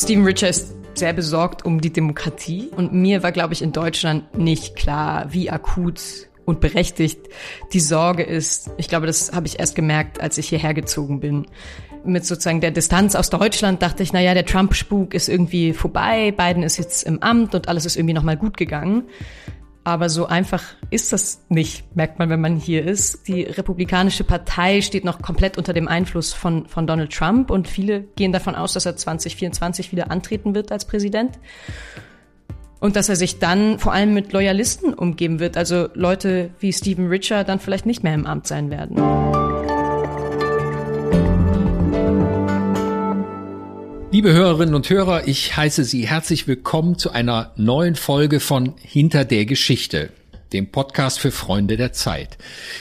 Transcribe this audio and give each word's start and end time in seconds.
Stephen 0.00 0.24
Richer 0.24 0.48
ist 0.48 0.76
sehr 0.94 1.12
besorgt 1.12 1.64
um 1.64 1.80
die 1.80 1.92
Demokratie 1.92 2.70
und 2.76 2.92
mir 2.92 3.24
war, 3.24 3.32
glaube 3.32 3.52
ich, 3.52 3.62
in 3.62 3.72
Deutschland 3.72 4.38
nicht 4.38 4.76
klar, 4.76 5.32
wie 5.32 5.50
akut 5.50 6.00
und 6.44 6.60
berechtigt 6.60 7.18
die 7.72 7.80
Sorge 7.80 8.22
ist. 8.22 8.70
Ich 8.76 8.88
glaube, 8.88 9.06
das 9.06 9.32
habe 9.32 9.48
ich 9.48 9.58
erst 9.58 9.74
gemerkt, 9.74 10.20
als 10.20 10.38
ich 10.38 10.48
hierher 10.48 10.72
gezogen 10.72 11.18
bin. 11.18 11.46
Mit 12.04 12.24
sozusagen 12.24 12.60
der 12.60 12.70
Distanz 12.70 13.16
aus 13.16 13.28
Deutschland 13.28 13.82
dachte 13.82 14.04
ich, 14.04 14.12
na 14.12 14.20
ja, 14.20 14.34
der 14.34 14.46
Trump-Spuk 14.46 15.14
ist 15.14 15.28
irgendwie 15.28 15.72
vorbei, 15.72 16.30
Biden 16.30 16.62
ist 16.62 16.78
jetzt 16.78 17.02
im 17.02 17.20
Amt 17.20 17.56
und 17.56 17.68
alles 17.68 17.84
ist 17.84 17.96
irgendwie 17.96 18.14
nochmal 18.14 18.36
gut 18.36 18.56
gegangen. 18.56 19.02
Aber 19.88 20.10
so 20.10 20.26
einfach 20.26 20.62
ist 20.90 21.14
das 21.14 21.46
nicht, 21.48 21.96
merkt 21.96 22.18
man, 22.18 22.28
wenn 22.28 22.42
man 22.42 22.56
hier 22.56 22.84
ist. 22.84 23.26
Die 23.26 23.44
Republikanische 23.44 24.22
Partei 24.22 24.82
steht 24.82 25.02
noch 25.02 25.22
komplett 25.22 25.56
unter 25.56 25.72
dem 25.72 25.88
Einfluss 25.88 26.34
von, 26.34 26.66
von 26.66 26.86
Donald 26.86 27.10
Trump 27.10 27.50
und 27.50 27.68
viele 27.68 28.02
gehen 28.02 28.30
davon 28.30 28.54
aus, 28.54 28.74
dass 28.74 28.84
er 28.84 28.96
2024 28.96 29.90
wieder 29.90 30.10
antreten 30.10 30.54
wird 30.54 30.72
als 30.72 30.84
Präsident. 30.84 31.38
Und 32.80 32.96
dass 32.96 33.08
er 33.08 33.16
sich 33.16 33.38
dann 33.38 33.78
vor 33.78 33.94
allem 33.94 34.12
mit 34.12 34.30
Loyalisten 34.30 34.92
umgeben 34.92 35.40
wird, 35.40 35.56
also 35.56 35.88
Leute 35.94 36.50
wie 36.60 36.70
Stephen 36.70 37.06
Richer 37.06 37.42
dann 37.44 37.58
vielleicht 37.58 37.86
nicht 37.86 38.02
mehr 38.02 38.12
im 38.12 38.26
Amt 38.26 38.46
sein 38.46 38.70
werden. 38.70 39.37
Liebe 44.18 44.32
Hörerinnen 44.32 44.74
und 44.74 44.90
Hörer, 44.90 45.28
ich 45.28 45.56
heiße 45.56 45.84
Sie 45.84 46.08
herzlich 46.08 46.48
willkommen 46.48 46.98
zu 46.98 47.12
einer 47.12 47.52
neuen 47.54 47.94
Folge 47.94 48.40
von 48.40 48.74
Hinter 48.82 49.24
der 49.24 49.46
Geschichte, 49.46 50.10
dem 50.52 50.72
Podcast 50.72 51.20
für 51.20 51.30
Freunde 51.30 51.76
der 51.76 51.92
Zeit. 51.92 52.36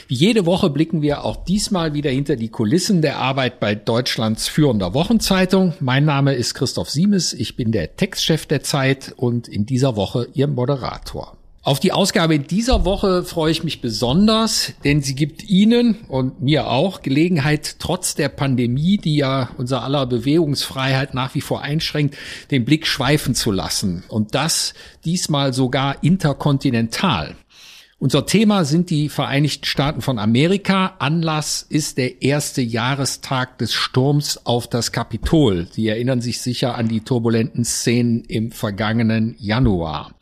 Wie 0.07 0.15
jede 0.15 0.47
Woche 0.47 0.71
blicken 0.71 1.03
wir 1.03 1.23
auch 1.23 1.45
diesmal 1.45 1.93
wieder 1.93 2.09
hinter 2.09 2.37
die 2.37 2.49
Kulissen 2.49 3.03
der 3.03 3.17
Arbeit 3.17 3.59
bei 3.59 3.75
Deutschlands 3.75 4.47
führender 4.47 4.95
Wochenzeitung. 4.95 5.75
Mein 5.79 6.05
Name 6.05 6.33
ist 6.33 6.55
Christoph 6.55 6.89
Siemes, 6.89 7.33
ich 7.33 7.55
bin 7.55 7.71
der 7.71 7.95
Textchef 7.95 8.47
der 8.47 8.63
Zeit 8.63 9.13
und 9.15 9.47
in 9.47 9.67
dieser 9.67 9.95
Woche 9.95 10.29
Ihr 10.33 10.47
Moderator. 10.47 11.36
Auf 11.67 11.81
die 11.81 11.91
Ausgabe 11.91 12.39
dieser 12.39 12.85
Woche 12.85 13.23
freue 13.23 13.51
ich 13.51 13.65
mich 13.65 13.81
besonders, 13.81 14.71
denn 14.85 15.01
sie 15.01 15.15
gibt 15.15 15.49
Ihnen 15.49 15.97
und 16.07 16.41
mir 16.41 16.69
auch 16.69 17.01
Gelegenheit, 17.01 17.75
trotz 17.79 18.15
der 18.15 18.29
Pandemie, 18.29 18.95
die 18.95 19.17
ja 19.17 19.49
unser 19.57 19.83
aller 19.83 20.05
Bewegungsfreiheit 20.05 21.13
nach 21.13 21.35
wie 21.35 21.41
vor 21.41 21.63
einschränkt, 21.63 22.15
den 22.51 22.63
Blick 22.63 22.87
schweifen 22.87 23.35
zu 23.35 23.51
lassen. 23.51 24.05
Und 24.07 24.33
das 24.33 24.75
diesmal 25.03 25.51
sogar 25.51 26.01
interkontinental. 26.05 27.35
Unser 27.99 28.25
Thema 28.25 28.63
sind 28.63 28.89
die 28.89 29.09
Vereinigten 29.09 29.65
Staaten 29.65 29.99
von 29.99 30.19
Amerika. 30.19 30.95
Anlass 30.99 31.65
ist 31.67 31.97
der 31.97 32.21
erste 32.21 32.61
Jahrestag 32.61 33.57
des 33.57 33.73
Sturms 33.73 34.39
auf 34.45 34.69
das 34.69 34.93
Kapitol. 34.93 35.67
Sie 35.71 35.89
erinnern 35.89 36.21
sich 36.21 36.39
sicher 36.39 36.75
an 36.75 36.87
die 36.87 37.01
turbulenten 37.01 37.65
Szenen 37.65 38.23
im 38.23 38.53
vergangenen 38.53 39.35
Januar. 39.37 40.16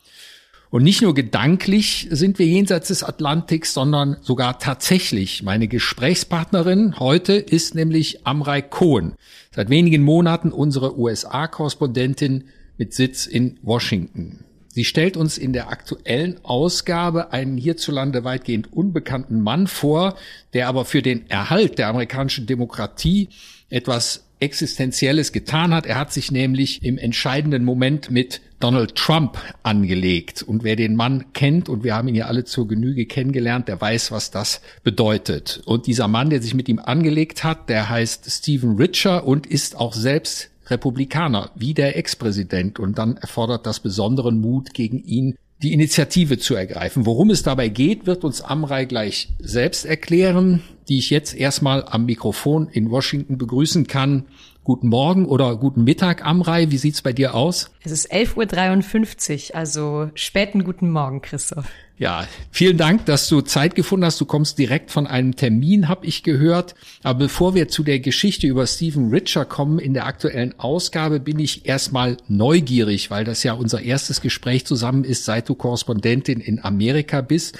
Und 0.69 0.83
nicht 0.83 1.01
nur 1.01 1.13
gedanklich 1.13 2.07
sind 2.11 2.39
wir 2.39 2.47
jenseits 2.47 2.89
des 2.89 3.03
Atlantiks, 3.03 3.73
sondern 3.73 4.17
sogar 4.21 4.59
tatsächlich. 4.59 5.43
Meine 5.43 5.67
Gesprächspartnerin 5.67 6.99
heute 6.99 7.33
ist 7.33 7.75
nämlich 7.75 8.25
Amrei 8.25 8.61
Cohen. 8.61 9.13
Seit 9.55 9.69
wenigen 9.69 10.03
Monaten 10.03 10.51
unsere 10.51 10.99
USA-Korrespondentin 10.99 12.45
mit 12.77 12.93
Sitz 12.93 13.25
in 13.25 13.57
Washington. 13.61 14.43
Sie 14.67 14.83
stellt 14.83 15.15
uns 15.15 15.37
in 15.37 15.53
der 15.53 15.69
aktuellen 15.69 16.43
Ausgabe 16.43 17.31
einen 17.31 17.55
hierzulande 17.55 18.25
weitgehend 18.25 18.73
unbekannten 18.73 19.39
Mann 19.39 19.67
vor, 19.67 20.17
der 20.53 20.67
aber 20.67 20.83
für 20.83 21.01
den 21.01 21.29
Erhalt 21.29 21.77
der 21.77 21.87
amerikanischen 21.87 22.45
Demokratie 22.45 23.29
etwas 23.69 24.25
Existenzielles 24.41 25.31
getan 25.31 25.73
hat. 25.73 25.85
Er 25.85 25.97
hat 25.97 26.11
sich 26.11 26.29
nämlich 26.29 26.83
im 26.83 26.97
entscheidenden 26.97 27.63
Moment 27.63 28.11
mit 28.11 28.41
Donald 28.65 28.95
Trump 28.95 29.37
angelegt. 29.61 30.41
Und 30.41 30.63
wer 30.63 30.75
den 30.75 30.95
Mann 30.95 31.25
kennt, 31.33 31.69
und 31.69 31.83
wir 31.83 31.93
haben 31.93 32.07
ihn 32.07 32.15
ja 32.15 32.25
alle 32.25 32.45
zur 32.45 32.67
Genüge 32.67 33.05
kennengelernt, 33.05 33.67
der 33.67 33.79
weiß, 33.79 34.11
was 34.11 34.31
das 34.31 34.59
bedeutet. 34.83 35.61
Und 35.65 35.85
dieser 35.85 36.07
Mann, 36.07 36.31
der 36.31 36.41
sich 36.41 36.55
mit 36.55 36.67
ihm 36.67 36.79
angelegt 36.79 37.43
hat, 37.43 37.69
der 37.69 37.89
heißt 37.89 38.25
Stephen 38.27 38.77
Richer 38.77 39.27
und 39.27 39.45
ist 39.45 39.75
auch 39.75 39.93
selbst 39.93 40.49
Republikaner, 40.65 41.51
wie 41.53 41.75
der 41.75 41.95
Ex-Präsident. 41.95 42.79
Und 42.79 42.97
dann 42.97 43.17
erfordert 43.17 43.67
das 43.67 43.81
besonderen 43.81 44.41
Mut 44.41 44.73
gegen 44.73 44.97
ihn, 44.97 45.37
die 45.61 45.71
Initiative 45.71 46.39
zu 46.39 46.55
ergreifen. 46.55 47.05
Worum 47.05 47.29
es 47.29 47.43
dabei 47.43 47.69
geht, 47.69 48.07
wird 48.07 48.23
uns 48.23 48.41
Amrei 48.41 48.85
gleich 48.85 49.29
selbst 49.37 49.85
erklären, 49.85 50.63
die 50.89 50.97
ich 50.97 51.11
jetzt 51.11 51.35
erstmal 51.35 51.85
am 51.85 52.07
Mikrofon 52.07 52.67
in 52.67 52.89
Washington 52.89 53.37
begrüßen 53.37 53.85
kann. 53.85 54.25
Guten 54.65 54.87
Morgen 54.87 55.27
oder 55.27 55.57
guten 55.57 55.83
Mittag, 55.83 56.25
Amrei. 56.25 56.71
Wie 56.71 56.77
sieht's 56.77 57.03
bei 57.03 57.13
dir 57.13 57.35
aus? 57.35 57.69
Es 57.83 57.91
ist 57.91 58.11
11.53 58.11 59.51
Uhr, 59.51 59.55
also 59.55 60.09
späten 60.15 60.63
guten 60.63 60.89
Morgen, 60.89 61.21
Christoph. 61.21 61.67
Ja, 61.97 62.27
vielen 62.51 62.77
Dank, 62.77 63.05
dass 63.05 63.29
du 63.29 63.39
Zeit 63.39 63.73
gefunden 63.73 64.05
hast. 64.05 64.19
Du 64.19 64.25
kommst 64.25 64.57
direkt 64.57 64.91
von 64.91 65.07
einem 65.07 65.37
Termin, 65.37 65.87
habe 65.87 66.05
ich 66.05 66.23
gehört. 66.23 66.75
Aber 67.03 67.19
bevor 67.19 67.55
wir 67.55 67.69
zu 67.69 67.83
der 67.83 68.01
Geschichte 68.01 68.47
über 68.47 68.67
Stephen 68.67 69.11
Richer 69.11 69.45
kommen 69.45 69.79
in 69.79 69.93
der 69.93 70.05
aktuellen 70.05 70.59
Ausgabe, 70.59 71.21
bin 71.21 71.39
ich 71.39 71.65
erstmal 71.65 72.17
neugierig, 72.27 73.11
weil 73.11 73.23
das 73.23 73.43
ja 73.43 73.53
unser 73.53 73.81
erstes 73.81 74.19
Gespräch 74.19 74.65
zusammen 74.65 75.05
ist, 75.05 75.23
seit 75.23 75.47
du 75.47 75.55
Korrespondentin 75.55 76.41
in 76.41 76.61
Amerika 76.61 77.21
bist. 77.21 77.57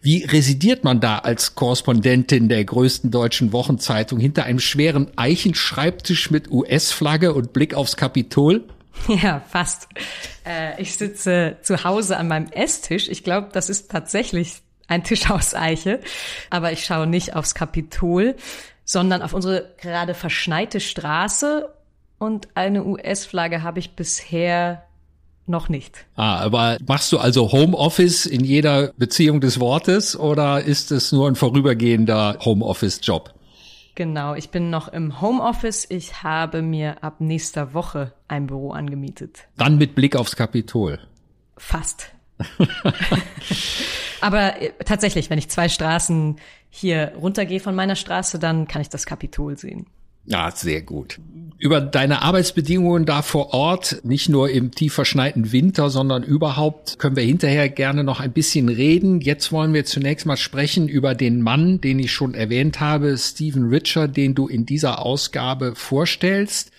Wie 0.00 0.24
residiert 0.24 0.82
man 0.82 1.00
da 1.00 1.18
als 1.18 1.54
Korrespondentin 1.54 2.48
der 2.48 2.64
größten 2.64 3.10
deutschen 3.10 3.52
Wochenzeitung 3.52 4.18
hinter 4.18 4.44
einem 4.44 4.60
schweren 4.60 5.08
Eichenschreibtisch 5.16 6.30
mit 6.30 6.50
US-Flagge 6.50 7.34
und 7.34 7.52
Blick 7.52 7.74
aufs 7.74 7.96
Kapitol? 7.96 8.64
Ja, 9.22 9.42
fast. 9.48 9.88
Äh, 10.46 10.80
ich 10.80 10.96
sitze 10.96 11.58
zu 11.62 11.84
Hause 11.84 12.16
an 12.16 12.28
meinem 12.28 12.48
Esstisch. 12.48 13.08
Ich 13.08 13.22
glaube, 13.22 13.48
das 13.52 13.68
ist 13.68 13.90
tatsächlich 13.90 14.62
ein 14.88 15.04
Tisch 15.04 15.30
aus 15.30 15.54
Eiche. 15.54 16.00
Aber 16.50 16.72
ich 16.72 16.84
schaue 16.84 17.06
nicht 17.06 17.36
aufs 17.36 17.54
Kapitol, 17.54 18.36
sondern 18.84 19.22
auf 19.22 19.34
unsere 19.34 19.74
gerade 19.80 20.14
verschneite 20.14 20.80
Straße. 20.80 21.70
Und 22.18 22.48
eine 22.54 22.84
US-Flagge 22.84 23.62
habe 23.62 23.78
ich 23.78 23.96
bisher 23.96 24.84
noch 25.46 25.68
nicht. 25.68 26.06
Ah, 26.16 26.38
aber 26.38 26.78
machst 26.86 27.12
du 27.12 27.18
also 27.18 27.52
Homeoffice 27.52 28.24
in 28.26 28.44
jeder 28.44 28.92
Beziehung 28.96 29.40
des 29.40 29.60
Wortes 29.60 30.18
oder 30.18 30.62
ist 30.62 30.90
es 30.90 31.12
nur 31.12 31.28
ein 31.28 31.34
vorübergehender 31.34 32.38
Homeoffice-Job? 32.42 33.34
Genau, 33.94 34.34
ich 34.34 34.50
bin 34.50 34.70
noch 34.70 34.88
im 34.88 35.20
Homeoffice. 35.20 35.86
Ich 35.88 36.22
habe 36.22 36.62
mir 36.62 37.04
ab 37.04 37.20
nächster 37.20 37.74
Woche 37.74 38.12
ein 38.26 38.48
Büro 38.48 38.72
angemietet. 38.72 39.46
Dann 39.56 39.78
mit 39.78 39.94
Blick 39.94 40.16
aufs 40.16 40.34
Kapitol. 40.34 40.98
Fast. 41.56 42.12
Aber 44.20 44.60
äh, 44.60 44.72
tatsächlich, 44.84 45.30
wenn 45.30 45.38
ich 45.38 45.48
zwei 45.48 45.68
Straßen 45.68 46.36
hier 46.70 47.12
runtergehe 47.16 47.60
von 47.60 47.74
meiner 47.74 47.94
Straße, 47.94 48.40
dann 48.40 48.66
kann 48.66 48.82
ich 48.82 48.88
das 48.88 49.06
Kapitol 49.06 49.56
sehen. 49.56 49.86
Ja, 50.24 50.50
sehr 50.50 50.82
gut. 50.82 51.20
Über 51.58 51.80
deine 51.80 52.22
Arbeitsbedingungen 52.22 53.06
da 53.06 53.22
vor 53.22 53.54
Ort, 53.54 54.00
nicht 54.02 54.28
nur 54.28 54.50
im 54.50 54.72
tief 54.72 54.92
verschneiten 54.92 55.52
Winter, 55.52 55.88
sondern 55.88 56.22
überhaupt, 56.22 56.98
können 56.98 57.16
wir 57.16 57.22
hinterher 57.22 57.68
gerne 57.68 58.04
noch 58.04 58.20
ein 58.20 58.32
bisschen 58.32 58.68
reden. 58.68 59.20
Jetzt 59.20 59.52
wollen 59.52 59.72
wir 59.72 59.84
zunächst 59.84 60.26
mal 60.26 60.36
sprechen 60.36 60.88
über 60.88 61.14
den 61.14 61.40
Mann, 61.40 61.80
den 61.80 62.00
ich 62.00 62.12
schon 62.12 62.34
erwähnt 62.34 62.80
habe, 62.80 63.16
Stephen 63.16 63.68
Richer, 63.68 64.08
den 64.08 64.34
du 64.34 64.48
in 64.48 64.66
dieser 64.66 65.00
Ausgabe 65.00 65.74
vorstellst. 65.76 66.72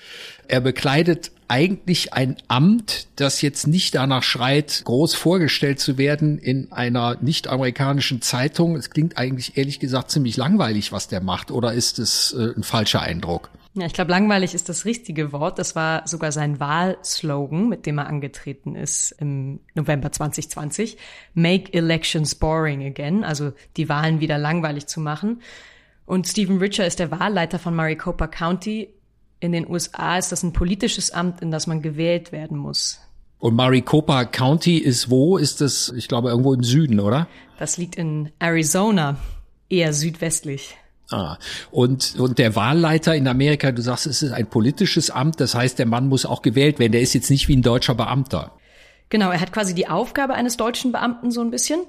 Er 0.47 0.61
bekleidet 0.61 1.31
eigentlich 1.47 2.13
ein 2.13 2.37
Amt, 2.47 3.07
das 3.15 3.41
jetzt 3.41 3.67
nicht 3.67 3.95
danach 3.95 4.23
schreit, 4.23 4.81
groß 4.83 5.15
vorgestellt 5.15 5.79
zu 5.79 5.97
werden 5.97 6.37
in 6.37 6.71
einer 6.71 7.17
nicht-amerikanischen 7.21 8.21
Zeitung. 8.21 8.75
Es 8.75 8.89
klingt 8.89 9.17
eigentlich 9.17 9.57
ehrlich 9.57 9.79
gesagt 9.79 10.11
ziemlich 10.11 10.37
langweilig, 10.37 10.91
was 10.91 11.07
der 11.07 11.21
macht, 11.21 11.51
oder 11.51 11.73
ist 11.73 11.99
es 11.99 12.35
äh, 12.37 12.53
ein 12.55 12.63
falscher 12.63 13.01
Eindruck? 13.01 13.49
Ja, 13.75 13.85
ich 13.85 13.93
glaube, 13.93 14.11
langweilig 14.11 14.53
ist 14.53 14.69
das 14.69 14.85
richtige 14.85 15.31
Wort. 15.31 15.59
Das 15.59 15.75
war 15.75 16.07
sogar 16.07 16.31
sein 16.31 16.59
Wahlslogan, 16.59 17.67
mit 17.67 17.85
dem 17.85 17.97
er 17.97 18.07
angetreten 18.07 18.75
ist 18.75 19.11
im 19.19 19.59
November 19.73 20.11
2020. 20.11 20.97
Make 21.33 21.73
elections 21.73 22.35
boring 22.35 22.83
again, 22.85 23.23
also 23.23 23.51
die 23.75 23.89
Wahlen 23.89 24.21
wieder 24.21 24.37
langweilig 24.37 24.87
zu 24.87 25.01
machen. 25.01 25.41
Und 26.05 26.27
Stephen 26.27 26.59
Richer 26.59 26.85
ist 26.85 26.99
der 26.99 27.11
Wahlleiter 27.11 27.59
von 27.59 27.75
Maricopa 27.75 28.27
County 28.27 28.89
in 29.39 29.51
den 29.51 29.69
USA 29.69 30.17
ist 30.17 30.31
das 30.31 30.43
ein 30.43 30.53
politisches 30.53 31.11
Amt, 31.11 31.41
in 31.41 31.51
das 31.51 31.67
man 31.67 31.81
gewählt 31.81 32.31
werden 32.31 32.57
muss. 32.57 32.99
Und 33.39 33.55
Maricopa 33.55 34.25
County 34.25 34.77
ist 34.77 35.09
wo? 35.09 35.37
Ist 35.37 35.61
das, 35.61 35.93
ich 35.95 36.07
glaube, 36.07 36.29
irgendwo 36.29 36.53
im 36.53 36.63
Süden, 36.63 36.99
oder? 36.99 37.27
Das 37.59 37.77
liegt 37.77 37.95
in 37.95 38.31
Arizona, 38.39 39.17
eher 39.69 39.93
südwestlich. 39.93 40.77
Ah, 41.11 41.37
und, 41.71 42.15
und 42.17 42.39
der 42.39 42.55
Wahlleiter 42.55 43.15
in 43.15 43.27
Amerika, 43.27 43.71
du 43.71 43.81
sagst, 43.81 44.07
es 44.07 44.23
ist 44.23 44.31
ein 44.31 44.47
politisches 44.47 45.11
Amt, 45.11 45.39
das 45.39 45.53
heißt, 45.53 45.77
der 45.77 45.85
Mann 45.85 46.07
muss 46.07 46.25
auch 46.25 46.41
gewählt 46.41 46.79
werden. 46.79 46.93
Der 46.93 47.01
ist 47.01 47.13
jetzt 47.13 47.29
nicht 47.29 47.47
wie 47.47 47.55
ein 47.55 47.61
deutscher 47.61 47.93
Beamter. 47.93 48.51
Genau, 49.09 49.29
er 49.29 49.39
hat 49.39 49.51
quasi 49.51 49.75
die 49.75 49.87
Aufgabe 49.87 50.33
eines 50.33 50.57
deutschen 50.57 50.91
Beamten 50.91 51.29
so 51.29 51.41
ein 51.41 51.51
bisschen. 51.51 51.81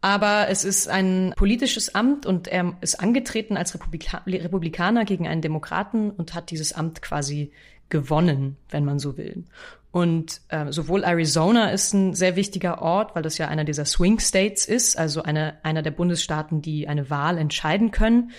Aber 0.00 0.48
es 0.48 0.64
ist 0.64 0.88
ein 0.88 1.32
politisches 1.36 1.94
Amt 1.94 2.24
und 2.24 2.46
er 2.46 2.76
ist 2.80 3.00
angetreten 3.00 3.56
als 3.56 3.74
Republika 3.74 4.22
Republikaner 4.26 5.04
gegen 5.04 5.26
einen 5.26 5.42
Demokraten 5.42 6.10
und 6.10 6.34
hat 6.34 6.50
dieses 6.50 6.72
Amt 6.72 7.02
quasi 7.02 7.50
gewonnen, 7.88 8.56
wenn 8.70 8.84
man 8.84 8.98
so 8.98 9.16
will. 9.16 9.44
Und 9.90 10.42
äh, 10.48 10.70
sowohl 10.70 11.02
Arizona 11.02 11.70
ist 11.70 11.94
ein 11.94 12.14
sehr 12.14 12.36
wichtiger 12.36 12.82
Ort, 12.82 13.14
weil 13.14 13.22
das 13.22 13.38
ja 13.38 13.48
einer 13.48 13.64
dieser 13.64 13.86
Swing 13.86 14.18
States 14.20 14.66
ist, 14.66 14.98
also 14.98 15.22
eine, 15.22 15.58
einer 15.62 15.82
der 15.82 15.92
Bundesstaaten, 15.92 16.60
die 16.60 16.88
eine 16.88 17.08
Wahl 17.08 17.38
entscheiden 17.38 17.90
können 17.90 18.30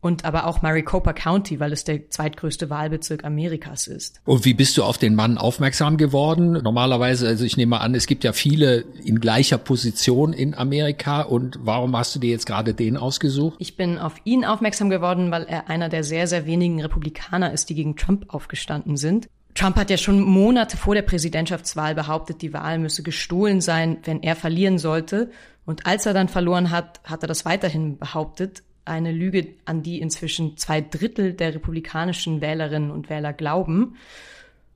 und 0.00 0.24
aber 0.24 0.46
auch 0.46 0.62
Maricopa 0.62 1.12
County, 1.12 1.60
weil 1.60 1.72
es 1.72 1.84
der 1.84 2.08
zweitgrößte 2.08 2.70
Wahlbezirk 2.70 3.24
Amerikas 3.24 3.86
ist. 3.86 4.20
Und 4.24 4.44
wie 4.44 4.54
bist 4.54 4.76
du 4.76 4.82
auf 4.82 4.98
den 4.98 5.14
Mann 5.14 5.38
aufmerksam 5.38 5.96
geworden? 5.96 6.52
Normalerweise, 6.52 7.28
also 7.28 7.44
ich 7.44 7.56
nehme 7.56 7.80
an, 7.80 7.94
es 7.94 8.06
gibt 8.06 8.24
ja 8.24 8.32
viele 8.32 8.84
in 9.04 9.20
gleicher 9.20 9.58
Position 9.58 10.32
in 10.32 10.54
Amerika 10.54 11.22
und 11.22 11.58
warum 11.62 11.96
hast 11.96 12.14
du 12.14 12.18
dir 12.18 12.30
jetzt 12.30 12.46
gerade 12.46 12.74
den 12.74 12.96
ausgesucht? 12.96 13.56
Ich 13.58 13.76
bin 13.76 13.98
auf 13.98 14.14
ihn 14.24 14.44
aufmerksam 14.44 14.90
geworden, 14.90 15.30
weil 15.30 15.44
er 15.44 15.68
einer 15.68 15.88
der 15.88 16.02
sehr, 16.02 16.26
sehr 16.26 16.46
wenigen 16.46 16.80
Republikaner 16.80 17.52
ist, 17.52 17.68
die 17.68 17.74
gegen 17.74 17.96
Trump 17.96 18.26
aufgestanden 18.28 18.96
sind. 18.96 19.28
Trump 19.60 19.76
hat 19.76 19.90
ja 19.90 19.98
schon 19.98 20.22
Monate 20.22 20.78
vor 20.78 20.94
der 20.94 21.02
Präsidentschaftswahl 21.02 21.94
behauptet, 21.94 22.40
die 22.40 22.54
Wahl 22.54 22.78
müsse 22.78 23.02
gestohlen 23.02 23.60
sein, 23.60 23.98
wenn 24.04 24.22
er 24.22 24.34
verlieren 24.34 24.78
sollte. 24.78 25.30
Und 25.66 25.84
als 25.84 26.06
er 26.06 26.14
dann 26.14 26.28
verloren 26.28 26.70
hat, 26.70 26.98
hat 27.04 27.22
er 27.22 27.28
das 27.28 27.44
weiterhin 27.44 27.98
behauptet 27.98 28.62
eine 28.86 29.12
Lüge, 29.12 29.48
an 29.66 29.82
die 29.82 30.00
inzwischen 30.00 30.56
zwei 30.56 30.80
Drittel 30.80 31.34
der 31.34 31.54
republikanischen 31.54 32.40
Wählerinnen 32.40 32.90
und 32.90 33.10
Wähler 33.10 33.34
glauben. 33.34 33.96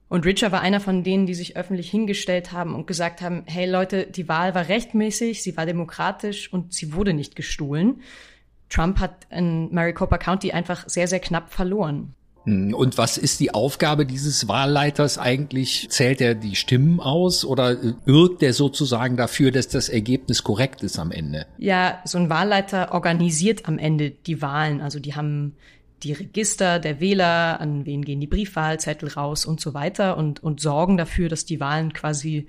Und 0.07 0.23
Richard 0.23 0.51
war 0.51 0.61
einer 0.61 0.79
von 0.79 1.03
denen, 1.03 1.25
die 1.25 1.33
sich 1.33 1.57
öffentlich 1.57 1.89
hingestellt 1.89 2.51
haben 2.51 2.75
und 2.75 2.85
gesagt 2.85 3.23
haben, 3.23 3.41
hey 3.47 3.67
Leute, 3.67 4.05
die 4.05 4.29
Wahl 4.29 4.53
war 4.53 4.67
rechtmäßig, 4.67 5.41
sie 5.41 5.57
war 5.57 5.65
demokratisch 5.65 6.53
und 6.53 6.75
sie 6.75 6.93
wurde 6.93 7.15
nicht 7.15 7.35
gestohlen. 7.35 8.01
Trump 8.69 8.99
hat 8.99 9.25
in 9.31 9.73
Maricopa 9.73 10.19
County 10.19 10.51
einfach 10.51 10.87
sehr, 10.87 11.07
sehr 11.07 11.19
knapp 11.19 11.51
verloren. 11.51 12.13
Hm, 12.45 12.73
und 12.73 12.97
was 12.97 13.17
ist 13.17 13.39
die 13.39 13.53
Aufgabe 13.53 14.05
dieses 14.05 14.47
Wahlleiters 14.47 15.17
eigentlich? 15.17 15.87
Zählt 15.89 16.21
er 16.21 16.35
die 16.35 16.55
Stimmen 16.55 16.99
aus 16.99 17.43
oder 17.43 17.77
wirkt 18.05 18.41
er 18.43 18.53
sozusagen 18.53 19.17
dafür, 19.17 19.51
dass 19.51 19.67
das 19.67 19.89
Ergebnis 19.89 20.43
korrekt 20.43 20.83
ist 20.83 20.97
am 20.97 21.11
Ende? 21.11 21.45
Ja, 21.57 21.99
so 22.05 22.17
ein 22.17 22.29
Wahlleiter 22.29 22.93
organisiert 22.93 23.67
am 23.67 23.77
Ende 23.77 24.11
die 24.11 24.41
Wahlen. 24.41 24.81
Also 24.81 24.99
die 24.99 25.15
haben 25.15 25.55
die 26.03 26.13
Register 26.13 26.79
der 26.79 26.99
Wähler, 26.99 27.59
an 27.59 27.85
wen 27.85 28.03
gehen 28.03 28.19
die 28.19 28.27
Briefwahlzettel 28.27 29.09
raus 29.09 29.45
und 29.45 29.59
so 29.59 29.73
weiter 29.73 30.17
und, 30.17 30.43
und 30.43 30.59
sorgen 30.59 30.97
dafür, 30.97 31.29
dass 31.29 31.45
die 31.45 31.59
Wahlen 31.59 31.93
quasi 31.93 32.47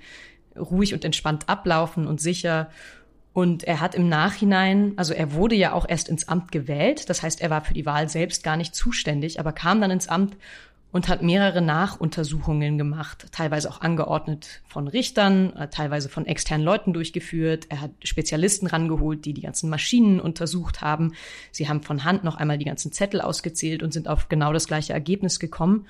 ruhig 0.57 0.93
und 0.93 1.05
entspannt 1.05 1.49
ablaufen 1.49 2.07
und 2.07 2.21
sicher. 2.21 2.69
Und 3.37 3.65
er 3.65 3.81
hat 3.81 3.93
im 3.93 4.09
Nachhinein, 4.09 4.93
also 4.95 5.13
er 5.13 5.31
wurde 5.31 5.53
ja 5.53 5.73
auch 5.73 5.87
erst 5.87 6.09
ins 6.09 6.27
Amt 6.27 6.51
gewählt, 6.51 7.07
das 7.07 7.21
heißt, 7.21 7.39
er 7.39 7.51
war 7.51 7.63
für 7.63 7.75
die 7.75 7.85
Wahl 7.85 8.09
selbst 8.09 8.43
gar 8.43 8.57
nicht 8.57 8.73
zuständig, 8.73 9.39
aber 9.39 9.51
kam 9.51 9.79
dann 9.79 9.91
ins 9.91 10.07
Amt 10.07 10.35
und 10.91 11.07
hat 11.07 11.21
mehrere 11.21 11.61
Nachuntersuchungen 11.61 12.79
gemacht, 12.79 13.27
teilweise 13.31 13.69
auch 13.69 13.81
angeordnet 13.81 14.63
von 14.67 14.87
Richtern, 14.87 15.55
äh, 15.55 15.67
teilweise 15.67 16.09
von 16.09 16.25
externen 16.25 16.65
Leuten 16.65 16.93
durchgeführt. 16.93 17.67
Er 17.69 17.81
hat 17.81 17.91
Spezialisten 18.03 18.65
rangeholt, 18.65 19.23
die 19.25 19.33
die 19.33 19.41
ganzen 19.41 19.69
Maschinen 19.69 20.19
untersucht 20.19 20.81
haben. 20.81 21.13
Sie 21.51 21.69
haben 21.69 21.83
von 21.83 22.05
Hand 22.05 22.23
noch 22.23 22.37
einmal 22.37 22.57
die 22.57 22.65
ganzen 22.65 22.91
Zettel 22.91 23.21
ausgezählt 23.21 23.83
und 23.83 23.93
sind 23.93 24.07
auf 24.07 24.29
genau 24.29 24.51
das 24.51 24.65
gleiche 24.65 24.93
Ergebnis 24.93 25.39
gekommen. 25.39 25.85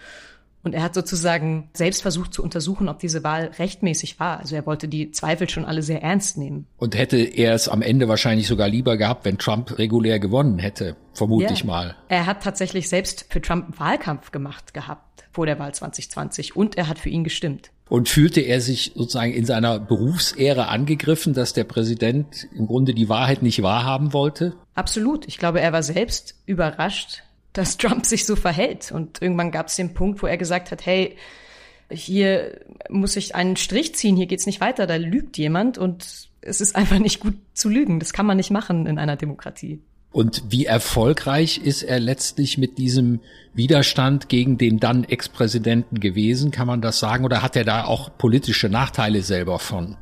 Und 0.68 0.74
er 0.74 0.84
hat 0.84 0.96
sozusagen 0.96 1.70
selbst 1.74 2.02
versucht 2.02 2.34
zu 2.34 2.44
untersuchen, 2.44 2.90
ob 2.90 3.00
diese 3.00 3.24
Wahl 3.24 3.52
rechtmäßig 3.58 4.20
war. 4.20 4.42
Also 4.42 4.54
er 4.54 4.66
wollte 4.66 4.90
die 4.90 5.12
Zweifel 5.12 5.48
schon 5.48 5.64
alle 5.64 5.82
sehr 5.82 6.04
ernst 6.04 6.38
nehmen. 6.38 6.68
Und 6.76 6.94
hätte 6.94 7.16
er 7.16 7.54
es 7.54 7.70
am 7.70 7.82
Ende 7.82 8.10
wahrscheinlich 8.10 8.48
sogar 8.48 8.68
lieber 8.68 8.98
gehabt, 8.98 9.24
wenn 9.24 9.38
Trump 9.38 9.78
regulär 9.78 10.20
gewonnen 10.20 10.60
hätte, 10.60 10.98
vermute 11.14 11.54
yeah. 11.54 11.66
mal. 11.66 11.96
Er 12.10 12.26
hat 12.26 12.44
tatsächlich 12.44 12.90
selbst 12.90 13.28
für 13.30 13.42
Trump 13.42 13.80
Wahlkampf 13.80 14.32
gemacht 14.32 14.74
gehabt 14.74 15.24
vor 15.32 15.46
der 15.46 15.58
Wahl 15.58 15.74
2020 15.74 16.58
und 16.58 16.78
er 16.78 16.90
hat 16.90 17.00
für 17.00 17.08
ihn 17.08 17.24
gestimmt. 17.24 17.72
Und 17.88 18.10
fühlte 18.10 18.42
er 18.42 18.60
sich 18.60 18.92
sozusagen 18.94 19.32
in 19.32 19.46
seiner 19.46 19.80
Berufsehre 19.80 20.68
angegriffen, 20.68 21.34
dass 21.34 21.54
der 21.54 21.64
Präsident 21.64 22.50
im 22.54 22.68
Grunde 22.68 22.94
die 22.94 23.08
Wahrheit 23.08 23.42
nicht 23.42 23.64
wahrhaben 23.64 24.12
wollte? 24.12 24.58
Absolut. 24.76 25.26
Ich 25.30 25.38
glaube, 25.38 25.62
er 25.62 25.72
war 25.72 25.84
selbst 25.84 26.36
überrascht, 26.46 27.24
dass 27.58 27.78
Trump 27.78 28.06
sich 28.06 28.26
so 28.26 28.36
verhält. 28.36 28.92
Und 28.92 29.22
irgendwann 29.22 29.52
gab 29.52 29.68
es 29.68 29.76
den 29.76 29.94
Punkt, 29.94 30.22
wo 30.22 30.28
er 30.28 30.38
gesagt 30.38 30.72
hat, 30.72 30.86
hey, 30.86 31.18
hier 31.90 32.60
muss 32.90 33.16
ich 33.16 33.36
einen 33.36 33.56
Strich 33.56 33.96
ziehen, 33.96 34.16
hier 34.16 34.28
geht's 34.28 34.46
nicht 34.46 34.62
weiter, 34.62 34.88
da 34.88 34.98
lügt 34.98 35.38
jemand 35.38 35.78
und 35.78 36.30
es 36.42 36.62
ist 36.62 36.76
einfach 36.76 37.00
nicht 37.00 37.20
gut 37.20 37.36
zu 37.54 37.70
lügen. 37.70 38.00
Das 38.00 38.14
kann 38.14 38.26
man 38.26 38.38
nicht 38.38 38.52
machen 38.52 38.86
in 38.86 39.00
einer 39.00 39.16
Demokratie. 39.16 39.82
Und 40.12 40.44
wie 40.50 40.66
erfolgreich 40.66 41.60
ist 41.60 41.84
er 41.84 42.00
letztlich 42.00 42.58
mit 42.58 42.78
diesem 42.78 43.20
Widerstand 43.54 44.30
gegen 44.30 44.58
den 44.58 44.80
dann 44.80 45.04
Ex-Präsidenten 45.04 46.00
gewesen? 46.00 46.52
Kann 46.52 46.68
man 46.68 46.82
das 46.82 47.00
sagen? 47.00 47.26
Oder 47.26 47.42
hat 47.42 47.56
er 47.56 47.66
da 47.66 47.86
auch 47.86 48.10
politische 48.18 48.70
Nachteile 48.70 49.22
selber 49.22 49.60
von 49.60 49.98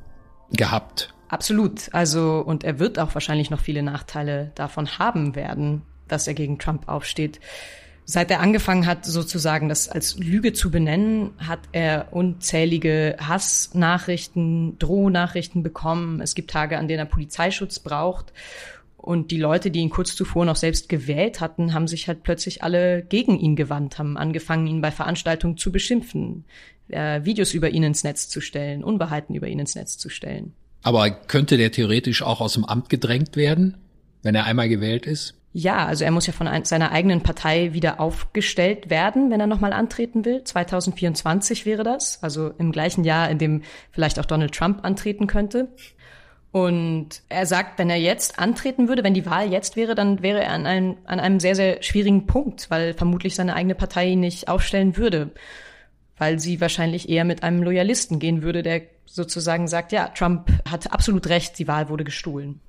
gehabt? 0.51 1.13
Absolut. 1.27 1.89
Also, 1.91 2.43
und 2.45 2.63
er 2.63 2.79
wird 2.79 2.99
auch 2.99 3.13
wahrscheinlich 3.13 3.49
noch 3.49 3.59
viele 3.59 3.83
Nachteile 3.83 4.51
davon 4.55 4.99
haben 4.99 5.35
werden 5.35 5.81
dass 6.07 6.27
er 6.27 6.33
gegen 6.33 6.59
Trump 6.59 6.87
aufsteht. 6.87 7.39
Seit 8.07 8.29
er 8.29 8.39
angefangen 8.39 8.85
hat, 8.85 9.03
sozusagen 9.03 9.67
das 9.67 9.89
als 9.89 10.19
Lüge 10.19 10.53
zu 10.53 10.69
benennen, 10.69 11.31
hat 11.39 11.61
er 11.71 12.09
unzählige 12.11 13.15
Hassnachrichten, 13.19 14.77
Drohnachrichten 14.77 15.63
bekommen. 15.63 16.21
Es 16.21 16.35
gibt 16.35 16.51
Tage, 16.51 16.77
an 16.77 16.87
denen 16.87 16.99
er 16.99 17.05
Polizeischutz 17.05 17.79
braucht. 17.79 18.31
Und 18.97 19.31
die 19.31 19.39
Leute, 19.39 19.71
die 19.71 19.79
ihn 19.79 19.89
kurz 19.89 20.15
zuvor 20.15 20.45
noch 20.45 20.55
selbst 20.55 20.87
gewählt 20.87 21.41
hatten, 21.41 21.73
haben 21.73 21.87
sich 21.87 22.07
halt 22.07 22.21
plötzlich 22.21 22.63
alle 22.63 23.03
gegen 23.03 23.39
ihn 23.39 23.55
gewandt, 23.55 23.97
haben 23.97 24.17
angefangen, 24.17 24.67
ihn 24.67 24.81
bei 24.81 24.91
Veranstaltungen 24.91 25.57
zu 25.57 25.71
beschimpfen, 25.71 26.45
äh, 26.89 27.23
Videos 27.23 27.53
über 27.53 27.69
ihn 27.69 27.83
ins 27.83 28.03
Netz 28.03 28.29
zu 28.29 28.41
stellen, 28.41 28.83
Unwahrheiten 28.83 29.35
über 29.35 29.47
ihn 29.47 29.59
ins 29.59 29.75
Netz 29.75 29.97
zu 29.97 30.09
stellen. 30.09 30.53
Aber 30.81 31.09
könnte 31.09 31.57
der 31.57 31.71
theoretisch 31.71 32.21
auch 32.21 32.41
aus 32.41 32.53
dem 32.53 32.65
Amt 32.65 32.89
gedrängt 32.89 33.35
werden, 33.35 33.77
wenn 34.21 34.35
er 34.35 34.45
einmal 34.45 34.69
gewählt 34.69 35.07
ist? 35.07 35.35
Ja, 35.57 35.85
also 35.85 36.03
er 36.03 36.11
muss 36.11 36.27
ja 36.27 36.33
von 36.33 36.49
ein, 36.49 36.65
seiner 36.65 36.91
eigenen 36.91 37.21
Partei 37.23 37.71
wieder 37.71 38.01
aufgestellt 38.01 38.89
werden, 38.89 39.31
wenn 39.31 39.39
er 39.39 39.47
nochmal 39.47 39.71
antreten 39.71 40.25
will. 40.25 40.43
2024 40.43 41.65
wäre 41.65 41.83
das, 41.83 42.21
also 42.21 42.49
im 42.57 42.73
gleichen 42.73 43.05
Jahr, 43.05 43.29
in 43.29 43.37
dem 43.37 43.61
vielleicht 43.91 44.19
auch 44.19 44.25
Donald 44.25 44.53
Trump 44.53 44.83
antreten 44.83 45.27
könnte. 45.27 45.69
Und 46.51 47.21
er 47.29 47.45
sagt, 47.45 47.79
wenn 47.79 47.89
er 47.89 47.95
jetzt 47.95 48.37
antreten 48.37 48.89
würde, 48.89 49.05
wenn 49.05 49.13
die 49.13 49.25
Wahl 49.25 49.49
jetzt 49.49 49.77
wäre, 49.77 49.95
dann 49.95 50.21
wäre 50.21 50.43
er 50.43 50.51
an 50.51 50.65
einem, 50.65 50.97
an 51.05 51.21
einem 51.21 51.39
sehr, 51.39 51.55
sehr 51.55 51.81
schwierigen 51.81 52.27
Punkt, 52.27 52.69
weil 52.69 52.93
vermutlich 52.93 53.35
seine 53.35 53.55
eigene 53.55 53.75
Partei 53.75 54.09
ihn 54.09 54.19
nicht 54.19 54.49
aufstellen 54.49 54.97
würde. 54.97 55.31
Weil 56.17 56.37
sie 56.37 56.59
wahrscheinlich 56.59 57.07
eher 57.07 57.23
mit 57.23 57.43
einem 57.43 57.63
Loyalisten 57.63 58.19
gehen 58.19 58.41
würde, 58.41 58.61
der 58.61 58.81
sozusagen 59.05 59.69
sagt, 59.69 59.93
ja, 59.93 60.09
Trump 60.09 60.51
hatte 60.69 60.91
absolut 60.91 61.27
recht, 61.27 61.57
die 61.59 61.69
Wahl 61.69 61.87
wurde 61.87 62.03
gestohlen. 62.03 62.59